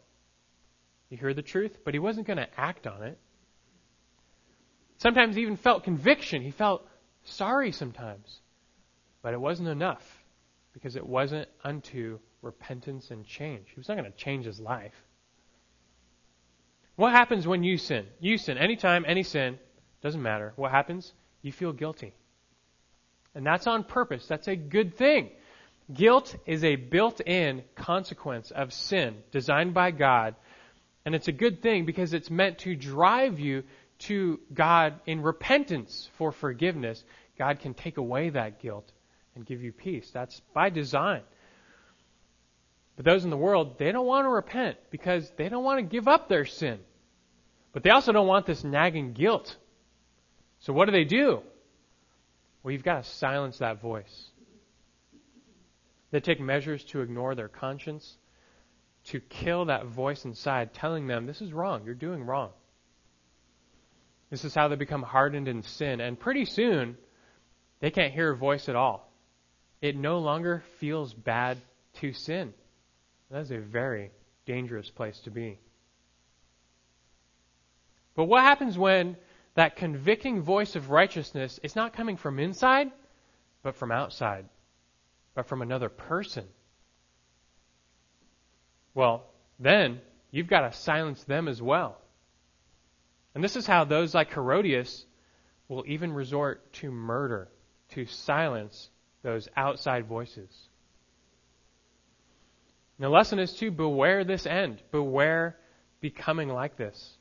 [1.10, 3.18] He heard the truth, but he wasn't going to act on it.
[4.98, 6.42] Sometimes he even felt conviction.
[6.42, 6.88] He felt
[7.24, 8.40] sorry sometimes.
[9.22, 10.04] But it wasn't enough
[10.74, 13.68] because it wasn't unto repentance and change.
[13.70, 14.94] He was not going to change his life.
[16.96, 18.06] What happens when you sin?
[18.20, 18.58] You sin.
[18.58, 19.58] Anytime, any sin,
[20.02, 20.54] doesn't matter.
[20.58, 21.12] What happens?
[21.42, 22.14] You feel guilty.
[23.34, 24.28] And that's on purpose.
[24.28, 25.32] That's a good thing.
[25.92, 30.36] Guilt is a built in consequence of sin designed by God.
[31.06, 33.64] And it's a good thing because it's meant to drive you
[34.04, 37.04] to God in repentance for forgiveness.
[37.38, 38.92] God can take away that guilt
[39.36, 40.10] and give you peace.
[40.12, 41.22] That's by design.
[42.96, 45.84] But those in the world, they don't want to repent because they don't want to
[45.84, 46.80] give up their sin.
[47.72, 49.56] But they also don't want this nagging guilt.
[50.60, 51.42] So what do they do?
[52.62, 54.30] Well, you've got to silence that voice.
[56.12, 58.18] They take measures to ignore their conscience,
[59.06, 62.52] to kill that voice inside telling them, this is wrong, you're doing wrong.
[64.34, 66.02] This is how they become hardened in sin.
[66.02, 66.98] And pretty soon,
[67.82, 69.14] they can't hear a voice at all.
[69.80, 71.60] It no longer feels bad
[72.00, 72.52] to sin.
[73.30, 74.10] That is a very
[74.48, 75.60] dangerous place to be.
[78.16, 79.18] But what happens when
[79.54, 82.92] that convicting voice of righteousness is not coming from inside,
[83.62, 84.46] but from outside,
[85.36, 86.46] but from another person.
[88.96, 89.26] Well,
[89.60, 92.00] then you've got to silence them as well.
[93.36, 95.06] And this is how those like Herodias
[95.68, 97.50] will even resort to murder
[97.90, 98.90] to silence
[99.24, 100.50] those outside voices.
[102.98, 105.58] And the lesson is to beware this end, beware
[106.00, 107.18] becoming like this.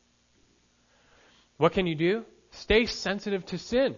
[1.56, 2.24] What can you do?
[2.50, 3.96] Stay sensitive to sin.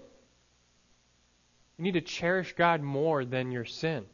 [1.77, 4.05] You need to cherish God more than your sin.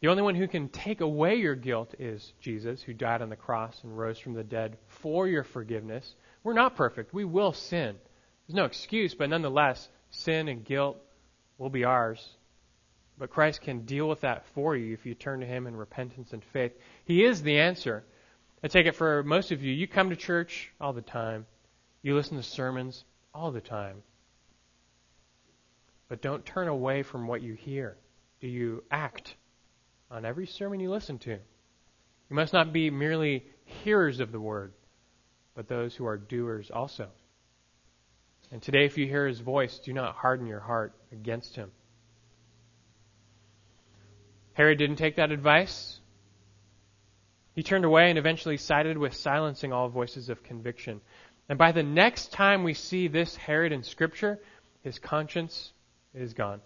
[0.00, 3.36] The only one who can take away your guilt is Jesus, who died on the
[3.36, 6.14] cross and rose from the dead for your forgiveness.
[6.44, 7.12] We're not perfect.
[7.12, 7.96] We will sin.
[8.46, 10.98] There's no excuse, but nonetheless, sin and guilt
[11.58, 12.24] will be ours.
[13.18, 16.32] But Christ can deal with that for you if you turn to Him in repentance
[16.32, 16.72] and faith.
[17.06, 18.04] He is the answer.
[18.62, 21.46] I take it for most of you, you come to church all the time.
[22.02, 24.02] You listen to sermons all the time.
[26.08, 27.96] But don't turn away from what you hear.
[28.40, 29.36] Do you act
[30.10, 31.30] on every sermon you listen to?
[31.30, 34.72] You must not be merely hearers of the word,
[35.54, 37.08] but those who are doers also.
[38.50, 41.70] And today, if you hear his voice, do not harden your heart against him.
[44.52, 45.98] Herod didn't take that advice.
[47.54, 51.00] He turned away and eventually sided with silencing all voices of conviction.
[51.48, 54.38] And by the next time we see this Herod in Scripture,
[54.82, 55.72] his conscience
[56.14, 56.60] is gone,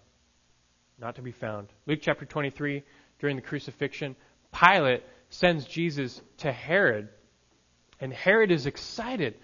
[0.98, 1.68] not to be found.
[1.86, 2.82] Luke chapter 23,
[3.18, 4.16] during the crucifixion,
[4.52, 7.08] Pilate sends Jesus to Herod.
[8.00, 9.34] And Herod is excited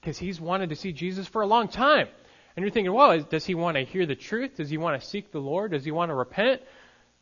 [0.00, 2.08] because he's wanted to see Jesus for a long time.
[2.54, 4.56] And you're thinking, well, does he want to hear the truth?
[4.56, 5.70] Does he want to seek the Lord?
[5.70, 6.60] Does he want to repent?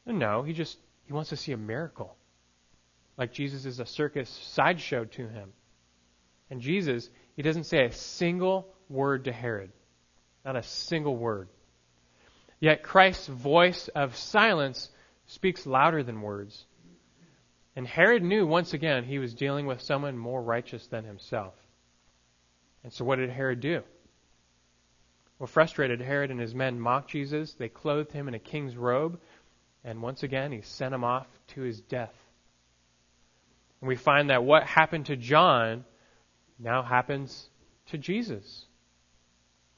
[0.07, 2.16] No, he just he wants to see a miracle.
[3.16, 5.53] Like Jesus is a circus sideshow to him.
[6.51, 9.70] And Jesus, he doesn't say a single word to Herod.
[10.45, 11.49] Not a single word.
[12.59, 14.88] Yet Christ's voice of silence
[15.26, 16.64] speaks louder than words.
[17.76, 21.54] And Herod knew once again he was dealing with someone more righteous than himself.
[22.82, 23.82] And so what did Herod do?
[25.38, 27.54] Well, frustrated, Herod and his men mocked Jesus.
[27.54, 29.20] They clothed him in a king's robe.
[29.84, 32.14] And once again, he sent him off to his death.
[33.80, 35.84] And we find that what happened to John
[36.58, 37.48] now happens
[37.86, 38.66] to Jesus.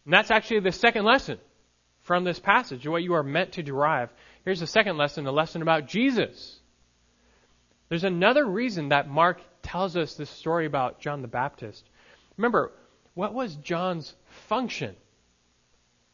[0.05, 1.39] And that's actually the second lesson
[2.01, 4.11] from this passage, what you are meant to derive.
[4.45, 6.59] Here's the second lesson, the lesson about Jesus.
[7.93, 11.85] There's another reason that Mark tells us this story about John the Baptist.
[12.39, 12.73] Remember,
[13.13, 14.15] what was John's
[14.47, 14.97] function?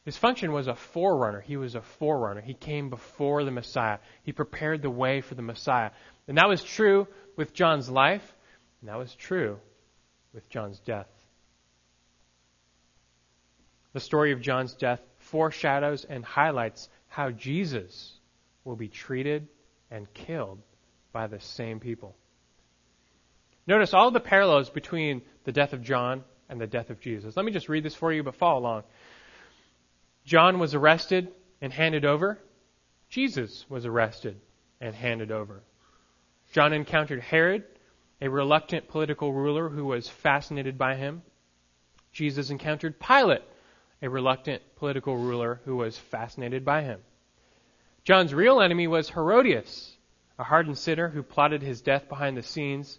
[0.05, 1.41] His function was a forerunner.
[1.41, 2.41] He was a forerunner.
[2.41, 3.99] He came before the Messiah.
[4.25, 5.93] He prepared the way for the Messiah.
[6.27, 7.07] And that was true
[7.37, 8.35] with John's life,
[8.81, 9.61] and that was true
[10.35, 11.07] with John's death.
[13.93, 18.19] The story of John's death foreshadows and highlights how Jesus
[18.65, 19.47] will be treated
[19.93, 20.59] and killed
[21.13, 22.17] by the same people.
[23.67, 27.37] Notice all the parallels between the death of John and the death of Jesus.
[27.37, 28.85] Let me just read this for you, but follow along.
[30.25, 31.29] John was arrested
[31.61, 32.39] and handed over.
[33.11, 34.41] Jesus was arrested
[34.81, 35.63] and handed over.
[36.53, 37.65] John encountered Herod,
[38.21, 41.23] a reluctant political ruler who was fascinated by him.
[42.13, 43.43] Jesus encountered Pilate,
[44.01, 47.01] a reluctant political ruler who was fascinated by him.
[48.05, 49.98] John's real enemy was Herodias,
[50.39, 52.99] a hardened sinner who plotted his death behind the scenes.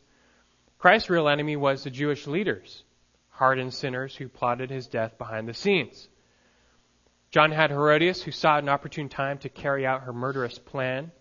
[0.78, 2.84] Christ's real enemy was the Jewish leaders,
[3.30, 6.08] hardened sinners who plotted his death behind the scenes.
[7.32, 11.12] John had Herodias, who sought an opportune time to carry out her murderous plan.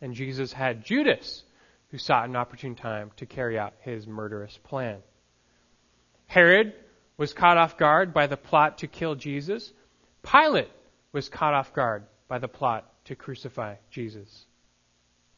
[0.00, 1.42] And Jesus had Judas,
[1.90, 4.98] who sought an opportune time to carry out his murderous plan.
[6.26, 6.74] Herod
[7.16, 9.72] was caught off guard by the plot to kill Jesus.
[10.22, 10.70] Pilate
[11.10, 14.46] was caught off guard by the plot to crucify Jesus.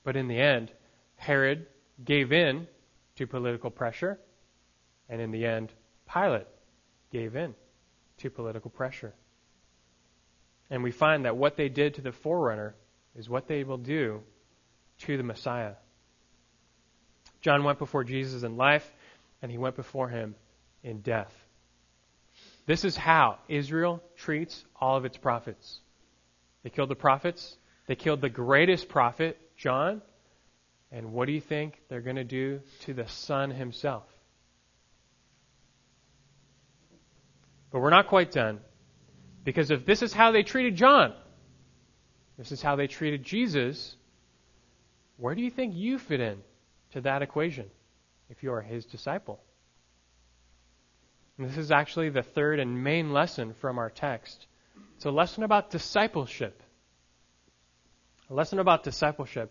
[0.05, 0.71] But in the end,
[1.17, 1.67] Herod
[2.05, 2.67] gave in
[3.17, 4.19] to political pressure,
[5.09, 5.73] and in the end,
[6.13, 6.47] Pilate
[7.13, 7.55] gave in
[8.19, 9.15] to political pressure.
[10.71, 12.75] And we find that what they did to the forerunner
[13.17, 14.23] is what they will do
[15.01, 15.75] to the Messiah.
[17.41, 18.91] John went before Jesus in life,
[19.43, 20.35] and he went before him
[20.83, 21.35] in death.
[22.67, 25.81] This is how Israel treats all of its prophets.
[26.63, 30.01] They killed the prophets, they killed the greatest prophet, John,
[30.91, 34.05] and what do you think they're going to do to the Son himself?
[37.71, 38.61] But we're not quite done.
[39.45, 41.13] Because if this is how they treated John,
[42.39, 43.97] this is how they treated Jesus,
[45.19, 46.39] where do you think you fit in
[46.93, 47.67] to that equation
[48.31, 49.41] if you are his disciple?
[51.37, 54.47] And this is actually the third and main lesson from our text.
[54.97, 56.63] It's a lesson about discipleship.
[58.31, 59.51] A lesson about discipleship.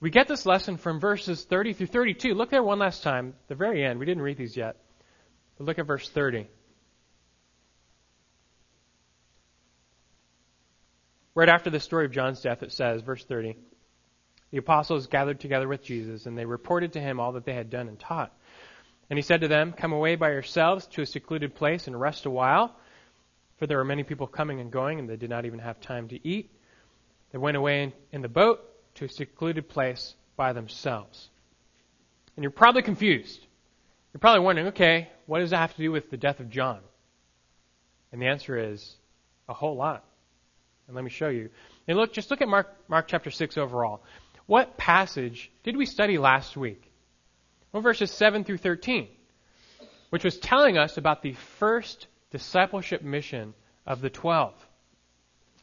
[0.00, 2.34] We get this lesson from verses 30 through 32.
[2.34, 3.98] Look there one last time, the very end.
[3.98, 4.76] We didn't read these yet.
[5.58, 6.48] But look at verse 30.
[11.34, 13.56] Right after the story of John's death, it says, verse 30,
[14.50, 17.70] the apostles gathered together with Jesus, and they reported to him all that they had
[17.70, 18.32] done and taught.
[19.10, 22.24] And he said to them, Come away by yourselves to a secluded place and rest
[22.24, 22.74] a while,
[23.58, 26.08] for there were many people coming and going, and they did not even have time
[26.08, 26.50] to eat.
[27.34, 28.60] They went away in, the boat
[28.94, 31.30] to a secluded place by themselves.
[32.36, 33.44] And you're probably confused.
[34.12, 36.78] You're probably wondering, okay, what does that have to do with the death of John?
[38.12, 38.94] And the answer is
[39.48, 40.04] a whole lot.
[40.86, 41.50] And let me show you.
[41.88, 44.04] And look, just look at Mark, Mark chapter 6 overall.
[44.46, 46.88] What passage did we study last week?
[47.72, 49.08] Well, verses 7 through 13,
[50.10, 53.54] which was telling us about the first discipleship mission
[53.88, 54.54] of the 12.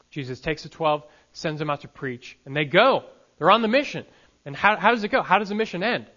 [0.09, 3.03] Jesus takes the 12, sends them out to preach, and they go.
[3.37, 4.05] They're on the mission.
[4.45, 5.21] And how, how does it go?
[5.21, 6.07] How does the mission end?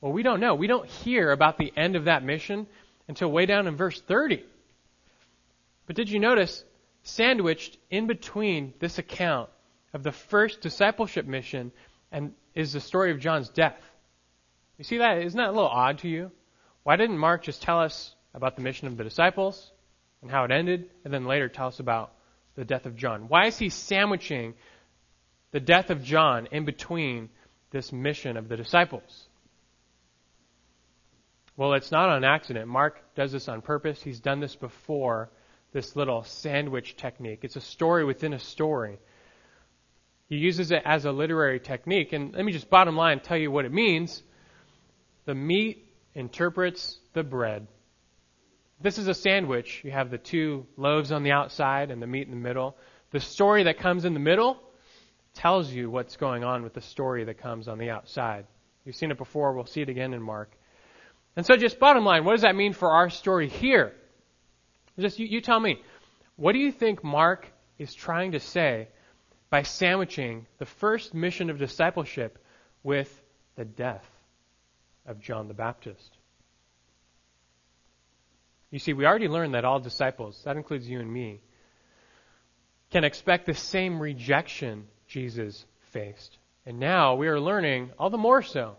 [0.00, 0.54] Well, we don't know.
[0.54, 2.66] We don't hear about the end of that mission
[3.08, 4.44] until way down in verse 30.
[5.86, 6.64] But did you notice
[7.02, 9.48] sandwiched in between this account
[9.94, 11.72] of the first discipleship mission
[12.12, 13.80] and is the story of John's death.
[14.76, 15.18] You see that?
[15.18, 16.30] Isn't that a little odd to you?
[16.82, 19.72] Why didn't Mark just tell us about the mission of the disciples
[20.22, 22.12] and how it ended, and then later tell us about
[22.58, 23.28] the death of John?
[23.28, 24.54] Why is he sandwiching
[25.52, 27.30] the death of John in between
[27.70, 29.28] this mission of the disciples?
[31.56, 32.66] Well, it's not on accident.
[32.66, 34.02] Mark does this on purpose.
[34.02, 35.30] He's done this before
[35.72, 37.40] this little sandwich technique.
[37.42, 38.98] It's a story within a story.
[40.28, 42.12] He uses it as a literary technique.
[42.12, 44.20] And let me just bottom line tell you what it means.
[45.26, 47.68] The meat interprets the bread.
[48.80, 49.82] This is a sandwich.
[49.84, 52.76] You have the two loaves on the outside and the meat in the middle.
[53.10, 54.60] The story that comes in the middle
[55.34, 58.46] tells you what's going on with the story that comes on the outside.
[58.84, 59.52] You've seen it before.
[59.52, 60.52] We'll see it again in Mark.
[61.34, 63.94] And so, just bottom line, what does that mean for our story here?
[64.98, 65.80] Just you, you tell me.
[66.36, 67.48] What do you think Mark
[67.78, 68.88] is trying to say
[69.50, 72.38] by sandwiching the first mission of discipleship
[72.82, 73.22] with
[73.56, 74.06] the death
[75.06, 76.17] of John the Baptist?
[78.70, 81.40] You see, we already learned that all disciples, that includes you and me,
[82.90, 86.38] can expect the same rejection Jesus faced.
[86.66, 88.76] And now we are learning, all the more so,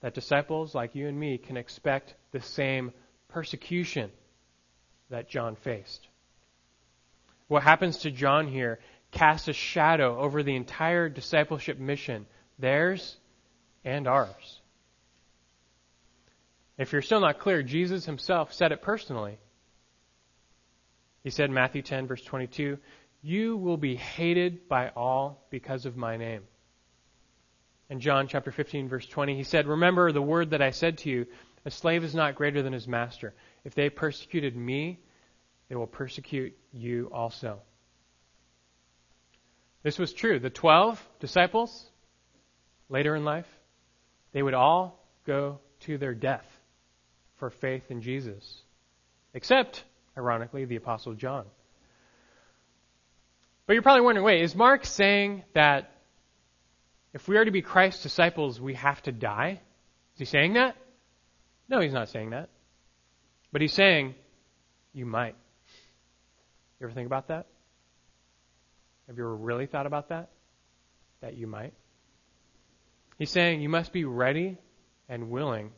[0.00, 2.92] that disciples like you and me can expect the same
[3.28, 4.10] persecution
[5.10, 6.08] that John faced.
[7.48, 8.78] What happens to John here
[9.12, 12.26] casts a shadow over the entire discipleship mission,
[12.58, 13.16] theirs
[13.84, 14.60] and ours.
[16.78, 19.38] If you're still not clear, Jesus himself said it personally.
[21.22, 22.78] He said Matthew 10, verse 22,
[23.22, 26.42] You will be hated by all because of my name.
[27.88, 31.10] In John chapter 15, verse 20, he said, Remember the word that I said to
[31.10, 31.26] you,
[31.64, 33.34] a slave is not greater than his master.
[33.64, 35.00] If they persecuted me,
[35.68, 37.60] they will persecute you also.
[39.82, 40.38] This was true.
[40.38, 41.90] The 12 disciples,
[42.88, 43.48] later in life,
[44.32, 46.46] they would all go to their death
[47.38, 48.62] for faith in Jesus.
[49.34, 49.84] Except,
[50.16, 51.44] ironically, the Apostle John.
[53.66, 55.90] But you're probably wondering wait, is Mark saying that
[57.12, 59.60] if we are to be Christ's disciples, we have to die?
[60.14, 60.76] Is he saying that?
[61.68, 62.48] No, he's not saying that.
[63.52, 64.14] But he's saying,
[64.92, 65.34] you might.
[66.78, 67.46] You ever think about that?
[69.08, 70.30] Have you ever really thought about that?
[71.20, 71.72] That you might?
[73.18, 74.58] He's saying you must be ready
[75.08, 75.72] and willing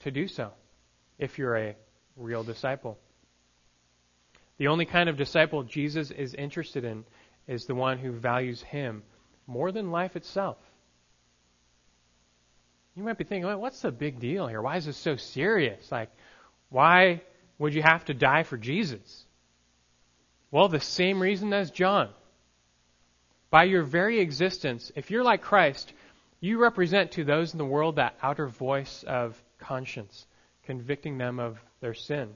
[0.00, 0.52] to do so
[1.18, 1.76] if you're a
[2.16, 2.98] real disciple.
[4.58, 7.04] The only kind of disciple Jesus is interested in
[7.46, 9.02] is the one who values him
[9.46, 10.58] more than life itself.
[12.94, 14.60] You might be thinking, well, what's the big deal here?
[14.60, 15.90] Why is this so serious?
[15.92, 16.10] Like,
[16.68, 17.22] why
[17.58, 19.24] would you have to die for Jesus?
[20.50, 22.10] Well, the same reason as John.
[23.50, 25.92] By your very existence, if you're like Christ,
[26.40, 30.26] you represent to those in the world that outer voice of conscience,
[30.68, 32.28] convicting them of their sin.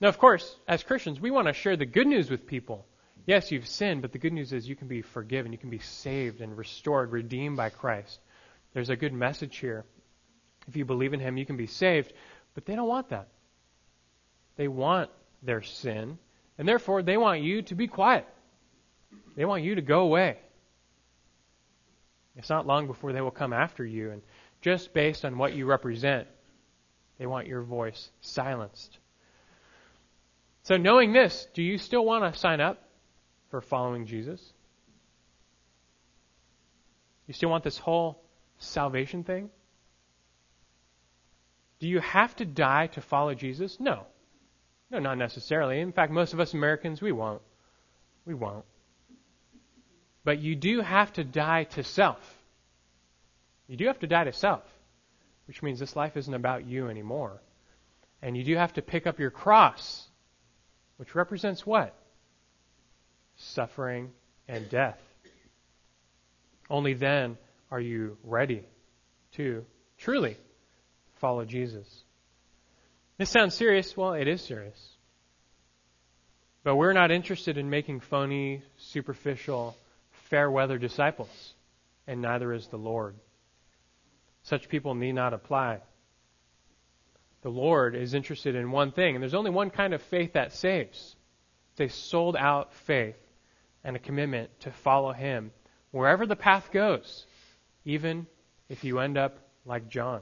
[0.00, 2.86] Now, of course, as Christians, we want to share the good news with people.
[3.26, 5.80] Yes, you've sinned, but the good news is you can be forgiven, you can be
[5.80, 8.20] saved and restored, redeemed by Christ.
[8.72, 9.84] There's a good message here.
[10.68, 12.12] If you believe in Him, you can be saved,
[12.54, 13.26] but they don't want that.
[14.54, 15.10] They want
[15.42, 16.18] their sin,
[16.56, 18.28] and therefore they want you to be quiet.
[19.34, 20.38] They want you to go away.
[22.36, 24.22] It's not long before they will come after you, and
[24.60, 26.28] just based on what you represent,
[27.22, 28.98] they want your voice silenced.
[30.64, 32.82] So, knowing this, do you still want to sign up
[33.48, 34.42] for following Jesus?
[37.28, 38.20] You still want this whole
[38.58, 39.50] salvation thing?
[41.78, 43.78] Do you have to die to follow Jesus?
[43.78, 44.06] No.
[44.90, 45.78] No, not necessarily.
[45.78, 47.42] In fact, most of us Americans, we won't.
[48.26, 48.64] We won't.
[50.24, 52.18] But you do have to die to self.
[53.68, 54.64] You do have to die to self,
[55.46, 57.40] which means this life isn't about you anymore.
[58.22, 60.08] And you do have to pick up your cross,
[60.96, 61.94] which represents what?
[63.36, 64.10] Suffering
[64.48, 65.00] and death.
[66.70, 67.36] Only then
[67.70, 68.62] are you ready
[69.32, 69.64] to
[69.98, 70.36] truly
[71.14, 72.04] follow Jesus.
[73.18, 73.96] This sounds serious.
[73.96, 74.96] Well, it is serious.
[76.64, 79.76] But we're not interested in making phony, superficial,
[80.30, 81.54] fair weather disciples,
[82.06, 83.14] and neither is the Lord.
[84.42, 85.80] Such people need not apply.
[87.42, 90.52] The Lord is interested in one thing, and there's only one kind of faith that
[90.52, 91.16] saves.
[91.72, 93.16] It's a sold out faith
[93.82, 95.50] and a commitment to follow Him
[95.90, 97.26] wherever the path goes,
[97.84, 98.26] even
[98.68, 100.20] if you end up like John.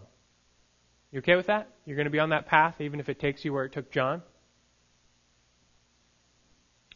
[1.13, 1.69] You okay with that?
[1.85, 3.91] You're going to be on that path even if it takes you where it took
[3.91, 4.23] John?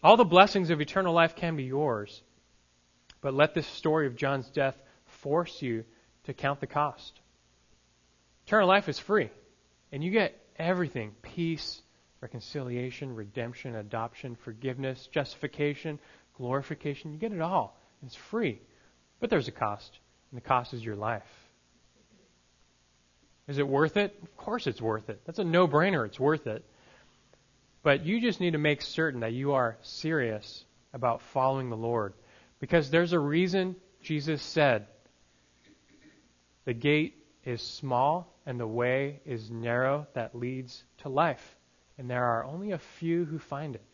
[0.03, 2.23] All the blessings of eternal life can be yours
[3.25, 5.87] but let this story of John's death force you
[6.25, 7.21] to count the cost.
[8.47, 9.31] Eternal life is free,
[9.93, 11.81] and you get everything peace,
[12.21, 15.99] reconciliation, redemption, adoption, forgiveness, justification,
[16.37, 17.13] glorification.
[17.13, 17.79] You get it all.
[18.05, 18.61] It's free.
[19.21, 19.99] But there's a cost,
[20.31, 21.23] and the cost is your life.
[23.47, 24.19] Is it worth it?
[24.23, 25.21] Of course it's worth it.
[25.27, 26.07] That's a no brainer.
[26.07, 26.65] It's worth it.
[27.83, 30.65] But you just need to make certain that you are serious
[30.95, 32.15] about following the Lord
[32.61, 34.87] because there's a reason Jesus said,
[36.65, 41.57] the gate is small and the way is narrow that leads to life.
[41.99, 43.85] And there are only a few who find it.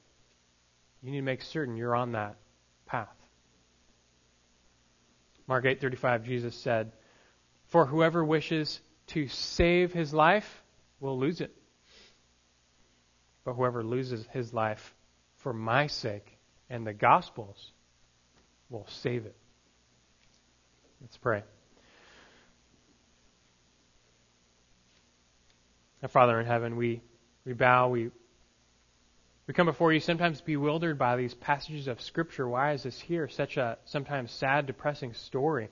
[1.02, 2.36] You need to make certain you're on that
[2.86, 3.08] path.
[5.46, 6.92] Mark 8:35 Jesus said,
[7.66, 10.62] "For whoever wishes to save his life
[11.00, 11.54] will lose it.
[13.44, 14.94] But whoever loses his life
[15.36, 17.72] for my sake and the gospel's
[18.68, 19.36] will save it.
[21.00, 21.42] Let's pray.
[26.02, 27.02] Our Father in heaven, we,
[27.44, 28.10] we bow, we,
[29.46, 32.48] we come before you sometimes bewildered by these passages of Scripture.
[32.48, 33.28] Why is this here?
[33.28, 35.68] Such a sometimes sad, depressing story.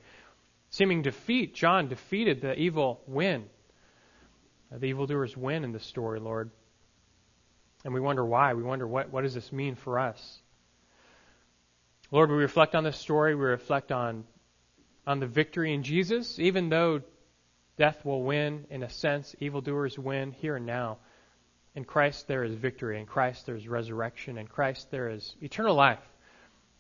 [0.68, 1.54] Seeming defeat.
[1.54, 3.46] John defeated the evil win.
[4.70, 6.50] The evildoers win in the story, Lord.
[7.84, 8.52] And we wonder why.
[8.52, 10.42] We wonder what, what does this mean for us?
[12.10, 13.34] Lord, we reflect on this story.
[13.34, 14.24] We reflect on,
[15.06, 16.38] on the victory in Jesus.
[16.38, 17.00] Even though
[17.78, 20.98] death will win, in a sense, evildoers win here and now.
[21.74, 22.98] In Christ there is victory.
[22.98, 24.36] In Christ there is resurrection.
[24.36, 26.02] In Christ there is eternal life.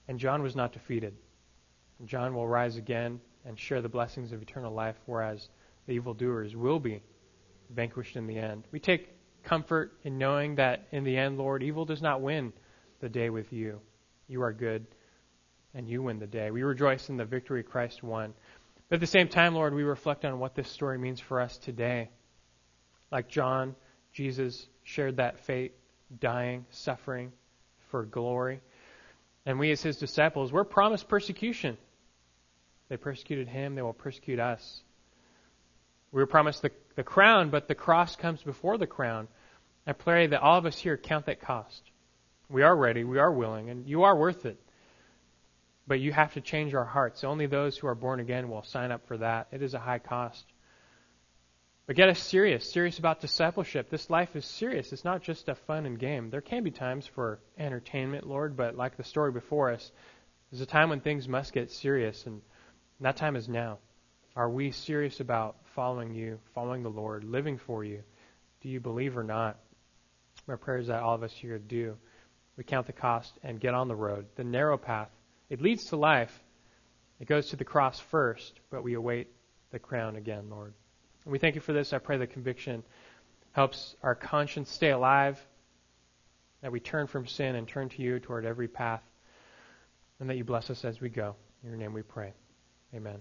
[0.08, 1.14] And John was not defeated.
[2.04, 5.48] John will rise again and share the blessings of eternal life, whereas
[5.86, 7.02] the evildoers will be
[7.70, 8.64] vanquished in the end.
[8.72, 9.08] We take
[9.44, 12.52] comfort in knowing that in the end, Lord, evil does not win
[13.00, 13.80] the day with you.
[14.26, 14.86] You are good
[15.74, 16.50] and you win the day.
[16.50, 18.34] We rejoice in the victory Christ won.
[18.88, 21.56] But at the same time, Lord, we reflect on what this story means for us
[21.58, 22.10] today.
[23.10, 23.74] Like John,
[24.12, 25.74] Jesus shared that fate,
[26.18, 27.32] dying, suffering
[27.90, 28.60] for glory.
[29.44, 31.76] And we, as his disciples, we're promised persecution.
[32.88, 34.82] They persecuted him, they will persecute us.
[36.10, 39.28] We were promised the, the crown, but the cross comes before the crown.
[39.86, 41.82] I pray that all of us here count that cost.
[42.48, 44.58] We are ready, we are willing, and you are worth it.
[45.88, 47.24] But you have to change our hearts.
[47.24, 49.48] Only those who are born again will sign up for that.
[49.50, 50.44] It is a high cost.
[51.86, 53.88] But get us serious, serious about discipleship.
[53.88, 54.92] This life is serious.
[54.92, 56.28] It's not just a fun and game.
[56.28, 59.90] There can be times for entertainment, Lord, but like the story before us,
[60.50, 62.42] there's a time when things must get serious, and
[63.00, 63.78] that time is now.
[64.36, 68.02] Are we serious about following you, following the Lord, living for you?
[68.60, 69.58] Do you believe or not?
[70.46, 71.96] My prayer is that all of us here do.
[72.58, 75.08] We count the cost and get on the road, the narrow path
[75.50, 76.42] it leads to life.
[77.20, 79.28] It goes to the cross first, but we await
[79.70, 80.72] the crown again, Lord.
[81.24, 81.92] And we thank you for this.
[81.92, 82.82] I pray the conviction
[83.52, 85.44] helps our conscience stay alive,
[86.62, 89.02] that we turn from sin and turn to you toward every path,
[90.20, 91.34] and that you bless us as we go.
[91.62, 92.32] In your name we pray.
[92.94, 93.20] Amen.